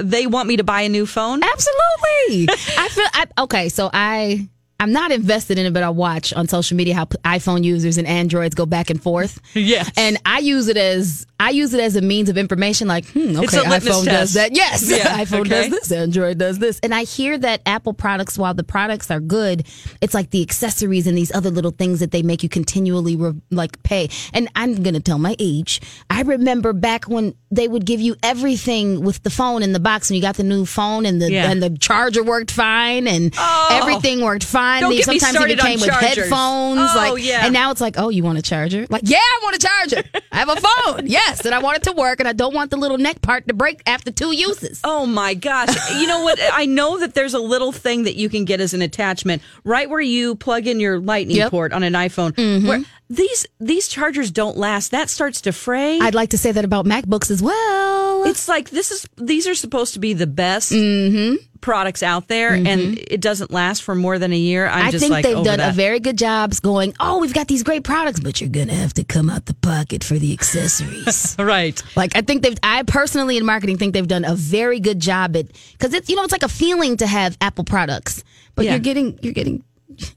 they 0.00 0.26
want 0.26 0.46
me 0.48 0.58
to 0.58 0.64
buy 0.64 0.82
a 0.82 0.88
new 0.90 1.06
phone. 1.06 1.42
Absolutely. 1.42 2.48
I 2.78 2.88
feel 2.90 3.06
I, 3.14 3.26
okay. 3.44 3.68
So 3.70 3.88
I 3.92 4.48
I'm 4.78 4.92
not 4.92 5.10
invested 5.12 5.58
in 5.58 5.64
it, 5.66 5.72
but 5.72 5.82
I 5.82 5.88
watch 5.88 6.34
on 6.34 6.48
social 6.48 6.76
media 6.76 6.94
how 6.94 7.06
iPhone 7.06 7.64
users 7.64 7.96
and 7.96 8.06
Androids 8.06 8.54
go 8.54 8.66
back 8.66 8.90
and 8.90 9.02
forth. 9.02 9.40
Yes. 9.54 9.90
and 9.96 10.18
I 10.26 10.40
use 10.40 10.68
it 10.68 10.76
as 10.76 11.26
I 11.38 11.50
use 11.50 11.74
it 11.74 11.80
as 11.80 11.96
a 11.96 12.00
means 12.00 12.28
of 12.28 12.38
information. 12.38 12.88
Like, 12.88 13.04
hmm, 13.06 13.36
okay, 13.36 13.44
It's 13.44 13.52
a 13.54 13.60
litmus 13.62 13.84
iPhone 13.84 14.04
test. 14.04 14.06
does 14.06 14.34
that. 14.34 14.54
Yes, 14.56 14.88
Yeah, 14.90 15.18
iPhone 15.24 15.40
okay. 15.40 15.68
does 15.68 15.70
this. 15.70 15.92
Android 15.92 16.38
does 16.38 16.58
this. 16.58 16.80
And 16.82 16.94
I 16.94 17.04
hear 17.04 17.36
that 17.38 17.60
Apple 17.66 17.92
products, 17.92 18.38
while 18.38 18.54
the 18.54 18.64
products 18.64 19.10
are 19.10 19.20
good, 19.20 19.66
it's 20.00 20.14
like 20.14 20.30
the 20.30 20.42
accessories 20.42 21.06
and 21.06 21.16
these 21.16 21.34
other 21.34 21.50
little 21.50 21.70
things 21.72 22.00
that 22.00 22.10
they 22.10 22.22
make 22.22 22.42
you 22.42 22.48
continually 22.48 23.16
re- 23.16 23.34
like 23.50 23.82
pay. 23.82 24.08
And 24.32 24.48
I'm 24.56 24.82
gonna 24.82 25.00
tell 25.00 25.18
my 25.18 25.36
age. 25.38 25.80
I 26.08 26.22
remember 26.22 26.72
back 26.72 27.04
when 27.04 27.34
they 27.50 27.68
would 27.68 27.84
give 27.84 28.00
you 28.00 28.16
everything 28.22 29.02
with 29.02 29.22
the 29.22 29.30
phone 29.30 29.62
in 29.62 29.72
the 29.72 29.80
box, 29.80 30.08
and 30.10 30.16
you 30.16 30.22
got 30.22 30.36
the 30.36 30.42
new 30.44 30.64
phone, 30.64 31.06
and 31.06 31.20
the 31.20 31.30
Yeah. 31.30 31.50
and 31.50 31.62
the 31.62 31.70
charger 31.78 32.22
worked 32.24 32.50
fine, 32.50 33.06
and 33.06 33.34
Oh. 33.38 33.68
everything 33.82 34.20
worked 34.22 34.44
fine. 34.44 34.80
Don't 34.82 34.90
get 34.92 35.06
me 35.06 35.18
Sometimes 35.18 35.36
started 35.36 35.58
it 35.58 35.62
came 35.62 35.80
with 35.80 35.90
chargers. 35.90 36.16
headphones. 36.16 36.80
Oh, 36.80 36.94
like, 37.14 37.24
yeah. 37.24 37.44
and 37.44 37.52
now 37.52 37.70
it's 37.70 37.80
like, 37.80 37.96
oh, 37.98 38.08
you 38.08 38.22
want 38.22 38.38
a 38.38 38.42
charger? 38.42 38.86
Like, 38.88 39.02
yeah, 39.04 39.18
I 39.18 39.40
want 39.42 39.56
a 39.56 39.58
charger. 39.58 40.08
I 40.32 40.36
have 40.38 40.48
a 40.48 40.56
phone. 40.56 41.06
Yes, 41.26 41.44
and 41.44 41.54
I 41.54 41.58
want 41.58 41.78
it 41.78 41.82
to 41.84 41.92
work, 41.92 42.20
and 42.20 42.28
I 42.28 42.32
don't 42.32 42.54
want 42.54 42.70
the 42.70 42.76
little 42.76 42.98
neck 42.98 43.20
part 43.20 43.48
to 43.48 43.54
break 43.54 43.82
after 43.86 44.10
two 44.12 44.32
uses. 44.34 44.80
Oh 44.84 45.06
my 45.06 45.34
gosh. 45.34 45.74
You 45.98 46.06
know 46.06 46.22
what? 46.22 46.38
I 46.52 46.66
know 46.66 46.98
that 46.98 47.14
there's 47.14 47.34
a 47.34 47.38
little 47.40 47.72
thing 47.72 48.04
that 48.04 48.14
you 48.16 48.28
can 48.28 48.44
get 48.44 48.60
as 48.60 48.74
an 48.74 48.82
attachment 48.82 49.42
right 49.64 49.90
where 49.90 50.00
you 50.00 50.36
plug 50.36 50.66
in 50.66 50.78
your 50.78 51.00
lightning 51.00 51.36
Yep. 51.38 51.50
port 51.50 51.72
on 51.72 51.82
an 51.82 51.94
iPhone. 51.94 52.32
Mm-hmm. 52.32 52.66
Where 52.68 52.80
these 53.10 53.46
these 53.60 53.88
chargers 53.88 54.30
don't 54.30 54.56
last. 54.56 54.90
That 54.92 55.10
starts 55.10 55.40
to 55.42 55.52
fray. 55.52 55.98
I'd 56.00 56.14
like 56.14 56.30
to 56.30 56.38
say 56.38 56.52
that 56.52 56.64
about 56.64 56.86
MacBooks 56.86 57.30
as 57.30 57.42
well. 57.42 57.95
It's 58.26 58.48
like 58.48 58.70
this 58.70 58.90
is 58.90 59.08
these 59.16 59.46
are 59.46 59.54
supposed 59.54 59.94
to 59.94 60.00
be 60.00 60.12
the 60.12 60.26
best 60.26 60.72
mm-hmm. 60.72 61.36
products 61.60 62.02
out 62.02 62.28
there 62.28 62.52
mm-hmm. 62.52 62.66
and 62.66 62.98
it 62.98 63.20
doesn't 63.20 63.50
last 63.50 63.82
for 63.82 63.94
more 63.94 64.18
than 64.18 64.32
a 64.32 64.36
year. 64.36 64.66
I'm 64.66 64.86
I 64.86 64.90
just 64.90 65.02
think 65.02 65.12
like 65.12 65.24
they've 65.24 65.44
done 65.44 65.58
that. 65.58 65.70
a 65.70 65.72
very 65.72 66.00
good 66.00 66.18
job 66.18 66.52
going, 66.62 66.94
oh, 67.00 67.18
we've 67.18 67.34
got 67.34 67.48
these 67.48 67.62
great 67.62 67.84
products, 67.84 68.20
but 68.20 68.40
you're 68.40 68.50
going 68.50 68.68
to 68.68 68.74
have 68.74 68.94
to 68.94 69.04
come 69.04 69.30
out 69.30 69.46
the 69.46 69.54
pocket 69.54 70.04
for 70.04 70.18
the 70.18 70.32
accessories. 70.32 71.36
right. 71.38 71.82
Like 71.96 72.16
I 72.16 72.20
think 72.20 72.42
they've, 72.42 72.58
I 72.62 72.82
personally 72.82 73.36
in 73.36 73.44
marketing 73.44 73.78
think 73.78 73.94
they've 73.94 74.06
done 74.06 74.24
a 74.24 74.34
very 74.34 74.80
good 74.80 75.00
job 75.00 75.36
at 75.36 75.46
because 75.72 75.94
it's 75.94 76.08
you 76.08 76.16
know 76.16 76.24
it's 76.24 76.32
like 76.32 76.42
a 76.42 76.48
feeling 76.48 76.96
to 76.98 77.06
have 77.06 77.36
Apple 77.40 77.64
products, 77.64 78.24
but 78.54 78.64
Yeah. 78.64 78.72
you're 78.72 78.80
getting 78.80 79.18
you're 79.22 79.32
getting 79.34 79.62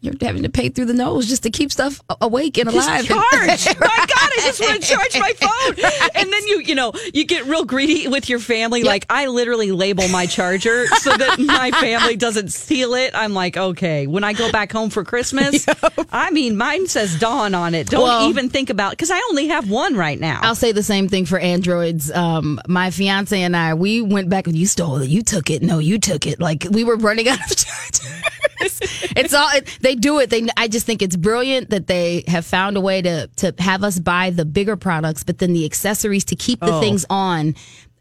you're 0.01 0.13
having 0.21 0.43
to 0.43 0.50
pay 0.50 0.69
through 0.69 0.86
the 0.86 0.93
nose 0.93 1.27
just 1.27 1.43
to 1.43 1.50
keep 1.50 1.71
stuff 1.71 2.01
awake 2.21 2.57
and 2.57 2.69
Just 2.71 2.88
alive. 2.88 3.05
charge. 3.05 3.65
my 3.79 3.88
God, 3.98 4.09
I 4.09 4.39
just 4.41 4.59
want 4.62 4.81
to 4.81 4.88
charge 4.88 5.19
my 5.19 5.33
phone. 5.33 6.12
And 6.15 6.31
then 6.31 6.48
you, 6.48 6.59
you 6.62 6.75
know, 6.75 6.93
you 7.13 7.25
get 7.25 7.45
real 7.45 7.65
greedy 7.65 8.07
with 8.07 8.29
your 8.29 8.39
family. 8.39 8.83
Like 8.83 9.05
I 9.09 9.27
literally 9.27 9.71
label 9.71 10.07
my 10.09 10.25
charger 10.25 10.88
so 10.88 11.15
that 11.15 11.39
my 11.39 11.71
family 11.71 12.15
doesn't 12.15 12.50
steal 12.51 12.93
it. 12.93 13.12
I'm 13.13 13.33
like, 13.33 13.57
okay, 13.57 14.07
when 14.07 14.24
I 14.24 14.33
go 14.33 14.51
back 14.51 14.71
home 14.71 14.89
for 14.89 15.03
Christmas, 15.03 15.65
I 16.12 16.31
mean, 16.31 16.57
mine 16.57 16.88
says 16.88 17.17
Dawn 17.19 17.55
on 17.55 17.75
it. 17.75 17.88
Don't 17.89 18.03
Well- 18.03 18.29
even 18.29 18.50
think 18.50 18.69
about 18.69 18.91
because 18.91 19.12
I 19.12 19.19
only 19.29 19.48
have 19.48 19.69
one 19.69 19.95
right 19.95 20.19
now. 20.19 20.39
I'll 20.43 20.55
say 20.55 20.71
the 20.71 20.83
same 20.83 21.07
thing 21.09 21.25
for 21.25 21.39
Androids. 21.39 22.12
Um, 22.12 22.59
my 22.67 22.91
fiance 22.91 23.39
and 23.41 23.55
I, 23.55 23.74
we 23.74 24.01
went 24.01 24.29
back 24.29 24.48
and 24.48 24.55
you 24.55 24.65
stole 24.65 24.98
it. 25.01 25.09
You 25.09 25.21
took 25.21 25.50
it. 25.50 25.62
No, 25.62 25.79
you 25.79 26.00
took 26.00 26.25
it. 26.27 26.39
Like 26.39 26.65
we 26.69 26.83
were 26.83 26.95
running 26.98 27.27
out 27.27 27.39
of 27.39 27.48
chargers. 27.57 28.13
it's 29.15 29.33
all 29.33 29.47
it, 29.53 29.77
they 29.81 29.95
do 29.95 30.19
it. 30.19 30.29
They 30.29 30.47
I 30.57 30.67
just 30.67 30.85
think 30.85 31.01
it's 31.01 31.15
brilliant 31.15 31.69
that 31.69 31.87
they 31.87 32.23
have 32.27 32.45
found 32.45 32.77
a 32.77 32.81
way 32.81 33.01
to 33.01 33.27
to 33.37 33.53
have 33.59 33.83
us 33.83 33.99
buy 33.99 34.29
the 34.29 34.45
bigger 34.45 34.75
products, 34.75 35.23
but 35.23 35.37
then 35.39 35.53
the 35.53 35.65
accessories 35.65 36.25
to 36.25 36.35
keep 36.35 36.59
the 36.59 36.73
Oh. 36.73 36.79
things 36.81 37.05
on. 37.09 37.55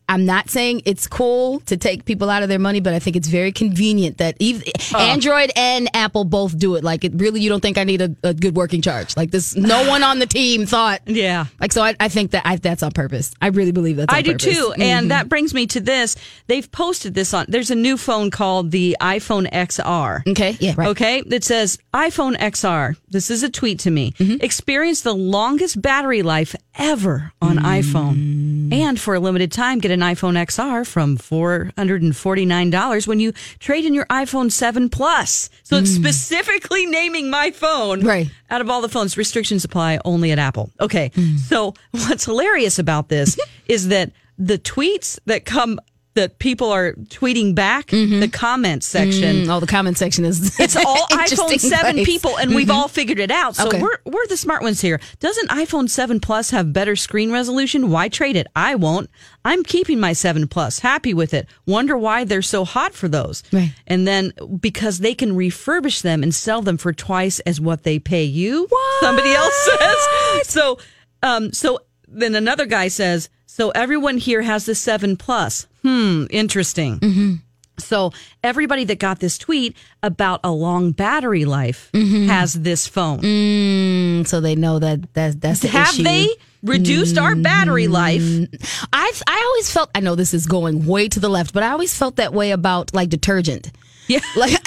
I'm 0.08 0.24
not 0.24 0.48
saying 0.50 0.82
it's 0.84 1.06
cool 1.06 1.60
to 1.60 1.76
take 1.76 2.04
people 2.04 2.30
out 2.30 2.42
of 2.42 2.48
their 2.48 2.58
money, 2.58 2.80
but 2.80 2.94
I 2.94 2.98
think 2.98 3.16
it's 3.16 3.28
very 3.28 3.52
convenient 3.52 4.18
that 4.18 4.36
even 4.38 4.62
Oh. 4.94 4.98
Android 4.98 5.50
and 5.54 5.88
Apple 5.94 6.24
both 6.24 6.56
do 6.58 6.74
it. 6.76 6.82
Like 6.84 7.04
it 7.04 7.12
really, 7.16 7.40
you 7.40 7.48
don't 7.50 7.60
think 7.60 7.76
I 7.76 7.84
need 7.84 8.00
a, 8.00 8.16
a 8.22 8.32
good 8.32 8.56
working 8.56 8.80
charge. 8.80 9.16
Like 9.16 9.30
this, 9.30 9.54
no 9.54 9.86
one 9.90 10.02
on 10.02 10.18
the 10.18 10.26
team 10.26 10.64
thought 10.66 11.02
yeah. 11.06 11.46
like 11.60 11.72
so, 11.72 11.82
I, 11.82 11.94
I 12.00 12.08
think 12.08 12.30
that 12.30 12.42
I, 12.46 12.56
that's 12.56 12.82
on 12.82 12.92
purpose. 12.92 13.32
I 13.42 13.48
really 13.48 13.72
believe 13.72 13.96
that's. 13.96 14.12
On 14.12 14.16
purpose. 14.22 14.34
I 14.34 14.36
do 14.36 14.52
purpose. 14.52 14.76
too. 14.76 14.82
And 14.82 15.10
that 15.10 15.28
brings 15.28 15.52
me 15.52 15.66
to 15.68 15.80
this. 15.80 16.16
They've 16.46 16.70
posted 16.72 17.14
this 17.14 17.34
on, 17.34 17.44
there's 17.48 17.70
a 17.70 17.74
new 17.74 17.96
phone 17.98 18.30
called 18.30 18.70
the 18.70 18.96
iPhone 19.00 19.50
XR. 19.50 20.26
Okay, 20.28 20.56
yeah, 20.60 20.74
right. 20.76 20.88
Okay. 20.88 21.18
It 21.26 21.44
says 21.44 21.78
iPhone 21.92 22.36
XR. 22.38 22.96
This 23.08 23.30
is 23.30 23.42
a 23.42 23.50
tweet 23.50 23.80
to 23.80 23.90
me. 23.90 24.12
Mm-hmm. 24.12 24.36
Experience 24.42 25.02
the 25.02 25.14
longest 25.14 25.80
battery 25.82 26.22
life 26.22 26.54
ever 26.76 27.32
on 27.42 27.58
Mm. 27.58 27.82
iPhone. 27.82 28.57
And 28.72 29.00
for 29.00 29.14
a 29.14 29.20
limited 29.20 29.52
time, 29.52 29.78
get 29.78 29.90
an 29.90 30.00
iPhone 30.00 30.34
XR 30.34 30.86
from 30.86 31.16
$449 31.16 33.06
when 33.06 33.20
you 33.20 33.32
trade 33.58 33.84
in 33.84 33.94
your 33.94 34.06
iPhone 34.06 34.50
7 34.50 34.88
Plus. 34.88 35.50
So 35.62 35.76
it's 35.76 35.90
specifically 35.90 36.86
naming 36.86 37.30
my 37.30 37.50
phone. 37.50 38.02
Mm. 38.02 38.06
Right. 38.06 38.30
Out 38.50 38.60
of 38.60 38.70
all 38.70 38.80
the 38.80 38.88
phones, 38.88 39.16
restrictions 39.16 39.64
apply 39.64 39.98
only 40.04 40.32
at 40.32 40.38
Apple. 40.38 40.70
Okay. 40.80 41.10
So 41.46 41.74
what's 41.90 42.24
hilarious 42.24 42.78
about 42.78 43.08
this 43.08 43.38
is 43.66 43.88
that 43.88 44.12
the 44.38 44.58
tweets 44.58 45.18
that 45.26 45.44
come 45.44 45.80
that 46.18 46.38
people 46.40 46.70
are 46.72 46.94
tweeting 46.94 47.54
back, 47.54 47.86
the 47.88 48.28
comment 48.32 48.82
section, 48.82 49.44
Mm, 49.46 49.48
oh, 49.48 49.60
the 49.60 49.66
comment 49.66 49.96
section 49.96 50.24
is. 50.24 50.58
it's 50.60 50.74
all 50.76 51.06
iPhone 51.12 51.58
7 51.60 51.94
Plus. 51.94 52.06
people, 52.06 52.36
and 52.38 52.54
we've 52.54 52.70
all 52.70 52.88
figured 52.88 53.18
it 53.20 53.30
out. 53.30 53.54
So 53.56 53.68
Okay. 53.68 53.80
we're, 53.80 53.98
we're 54.04 54.26
the 54.26 54.36
smart 54.36 54.62
ones 54.62 54.80
here. 54.80 55.00
Doesn't 55.20 55.48
iPhone 55.50 55.88
7 55.88 56.18
Plus 56.20 56.50
have 56.50 56.72
better 56.72 56.96
screen 56.96 57.30
resolution? 57.30 57.90
Why 57.90 58.08
trade 58.08 58.34
it? 58.36 58.48
I 58.56 58.74
won't. 58.74 59.08
I'm 59.44 59.62
keeping 59.62 60.00
my 60.00 60.12
7 60.12 60.48
Plus. 60.48 60.80
Happy 60.80 61.14
with 61.14 61.32
it. 61.34 61.46
Wonder 61.66 61.96
why 61.96 62.24
they're 62.24 62.42
so 62.42 62.64
hot 62.64 62.94
for 62.94 63.08
those. 63.08 63.42
Right. 63.52 63.72
And 63.86 64.06
then 64.06 64.32
because 64.60 64.98
they 64.98 65.14
can 65.14 65.32
refurbish 65.36 66.02
them 66.02 66.22
and 66.22 66.34
sell 66.34 66.62
them 66.62 66.76
for 66.78 66.92
twice 66.92 67.38
as 67.40 67.60
what 67.60 67.84
they 67.84 67.98
pay 67.98 68.24
you. 68.24 68.66
Somebody 69.00 69.32
else 69.32 69.68
says. 69.78 69.96
So, 70.48 70.78
um, 71.22 71.52
so 71.52 71.80
then 72.08 72.34
another 72.34 72.66
guy 72.66 72.88
says, 72.88 73.28
so 73.58 73.70
everyone 73.74 74.18
here 74.18 74.40
has 74.42 74.64
the 74.66 74.74
7 74.74 75.16
Plus. 75.16 75.66
Hmm, 75.82 76.24
interesting. 76.30 76.98
Mm-hmm. 77.00 77.32
So 77.78 78.12
everybody 78.42 78.84
that 78.86 78.98
got 78.98 79.18
this 79.20 79.38
tweet 79.38 79.76
about 80.02 80.40
a 80.44 80.50
long 80.50 80.92
battery 80.92 81.44
life 81.44 81.90
Mm-hmm. 81.92 82.26
has 82.28 82.54
this 82.54 82.86
phone. 82.86 83.20
Mm, 83.20 84.26
so 84.26 84.40
they 84.40 84.54
know 84.56 84.78
that 84.78 85.12
that 85.14 85.40
that's 85.40 85.60
the 85.60 85.68
Have 85.68 85.88
issue. 85.94 86.02
they 86.02 86.28
reduced 86.62 87.18
our 87.18 87.34
battery 87.36 87.86
life? 87.88 88.22
I've 88.92 89.22
I 89.26 89.42
always 89.48 89.70
felt. 89.70 89.90
I 89.94 90.00
know 90.00 90.14
this 90.16 90.34
is 90.34 90.46
going 90.46 90.86
way 90.86 91.08
to 91.08 91.20
the 91.20 91.28
left, 91.28 91.52
but 91.54 91.62
I 91.62 91.70
always 91.70 91.94
felt 91.96 92.16
that 92.16 92.32
way 92.32 92.50
about 92.52 92.94
like 92.94 93.10
detergent. 93.10 93.70
Yeah. 94.08 94.20
Like, 94.36 94.56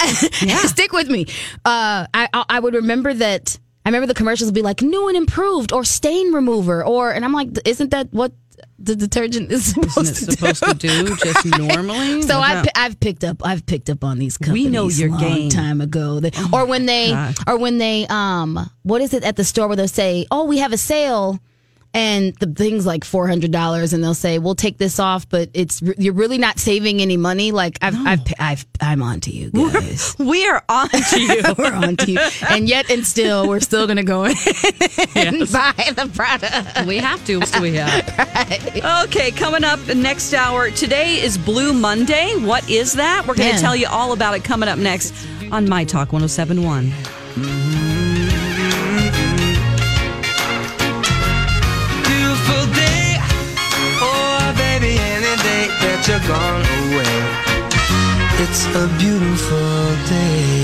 stick 0.72 0.92
with 0.92 1.08
me. 1.08 1.26
Uh, 1.66 2.06
I 2.14 2.28
I 2.32 2.44
I 2.48 2.60
would 2.60 2.74
remember 2.74 3.12
that. 3.14 3.58
I 3.84 3.88
remember 3.90 4.06
the 4.06 4.14
commercials 4.14 4.46
would 4.48 4.54
be 4.54 4.62
like 4.62 4.80
new 4.80 5.08
and 5.08 5.16
improved 5.16 5.72
or 5.72 5.84
stain 5.84 6.32
remover 6.32 6.84
or, 6.84 7.10
and 7.12 7.24
I'm 7.24 7.32
like, 7.34 7.48
isn't 7.66 7.90
that 7.90 8.06
what 8.12 8.30
the 8.78 8.96
detergent 8.96 9.52
is 9.52 9.64
supposed 9.66 9.98
Isn't 9.98 10.36
to 10.38 10.46
it 10.46 10.56
supposed 10.56 10.80
to 10.80 10.88
do 10.88 11.16
just 11.16 11.44
normally? 11.58 12.22
So 12.22 12.38
What's 12.38 12.50
I, 12.52 12.56
up? 12.58 12.64
pi- 12.66 12.72
I've 12.84 13.00
picked 13.00 13.24
up 13.24 13.36
I've 13.44 13.64
picked 13.66 13.88
up 13.90 14.02
on 14.04 14.18
these 14.18 14.36
companies. 14.38 14.64
We 14.66 14.70
know 14.70 14.88
your 14.88 15.10
long 15.10 15.20
game. 15.20 15.46
Oh 15.46 15.50
time 15.50 15.80
ago. 15.80 16.20
They, 16.20 16.30
or 16.52 16.64
when 16.66 16.86
they 16.86 17.10
God. 17.10 17.34
or 17.46 17.58
when 17.58 17.78
they 17.78 18.06
um 18.08 18.70
what 18.82 19.00
is 19.00 19.14
it 19.14 19.22
at 19.24 19.36
the 19.36 19.44
store 19.44 19.68
where 19.68 19.76
they'll 19.76 19.88
say 19.88 20.26
oh 20.30 20.44
we 20.44 20.58
have 20.58 20.72
a 20.72 20.78
sale 20.78 21.38
and 21.94 22.34
the 22.36 22.46
thing's 22.46 22.86
like 22.86 23.04
four 23.04 23.28
hundred 23.28 23.50
dollars 23.50 23.92
and 23.92 24.02
they'll 24.02 24.14
say 24.14 24.38
we'll 24.38 24.54
take 24.54 24.78
this 24.78 24.98
off 24.98 25.28
but 25.28 25.50
it's 25.54 25.82
you're 25.98 26.14
really 26.14 26.38
not 26.38 26.58
saving 26.58 27.00
any 27.00 27.16
money. 27.16 27.52
Like 27.52 27.78
I've 27.82 27.96
I've, 28.06 28.20
I've 28.38 28.66
I'm 28.80 29.02
on 29.02 29.20
to 29.20 29.30
you 29.30 29.50
guys. 29.50 30.16
we 30.18 30.46
are 30.48 30.62
on 30.68 30.88
to 30.88 31.20
you. 31.20 31.42
We're 31.58 31.72
on 31.72 31.96
to 31.98 32.10
you, 32.10 32.18
and 32.48 32.68
yet 32.68 32.90
and 32.90 33.06
still 33.06 33.48
we're 33.48 33.60
still 33.60 33.86
gonna 33.86 34.02
go 34.02 34.24
in 34.24 34.30
and 35.14 35.50
buy 35.52 35.74
the 35.94 36.10
product. 36.14 36.86
we 36.86 36.98
have 36.98 37.24
to. 37.26 37.38
What 37.38 37.52
do 37.52 37.62
we 37.62 37.74
have? 37.76 39.04
Okay, 39.04 39.30
coming 39.30 39.64
up 39.64 39.80
next 39.94 40.34
hour. 40.34 40.70
Today 40.70 41.20
is 41.20 41.38
Blue 41.38 41.72
Monday. 41.72 42.34
What 42.38 42.68
is 42.68 42.94
that? 42.94 43.26
We're 43.26 43.34
going 43.34 43.48
to 43.48 43.54
Man. 43.54 43.62
tell 43.62 43.76
you 43.76 43.86
all 43.88 44.12
about 44.12 44.34
it 44.34 44.44
coming 44.44 44.68
up 44.68 44.78
next 44.78 45.14
on 45.50 45.68
My 45.68 45.84
Talk 45.84 46.12
1071. 46.12 46.92
beautiful 47.34 47.42
mm-hmm. 47.42 47.71
You're 56.08 56.18
gone 56.20 56.62
away. 56.62 57.14
It's 58.42 58.66
a 58.74 58.88
beautiful 58.98 59.96
day. 60.08 60.61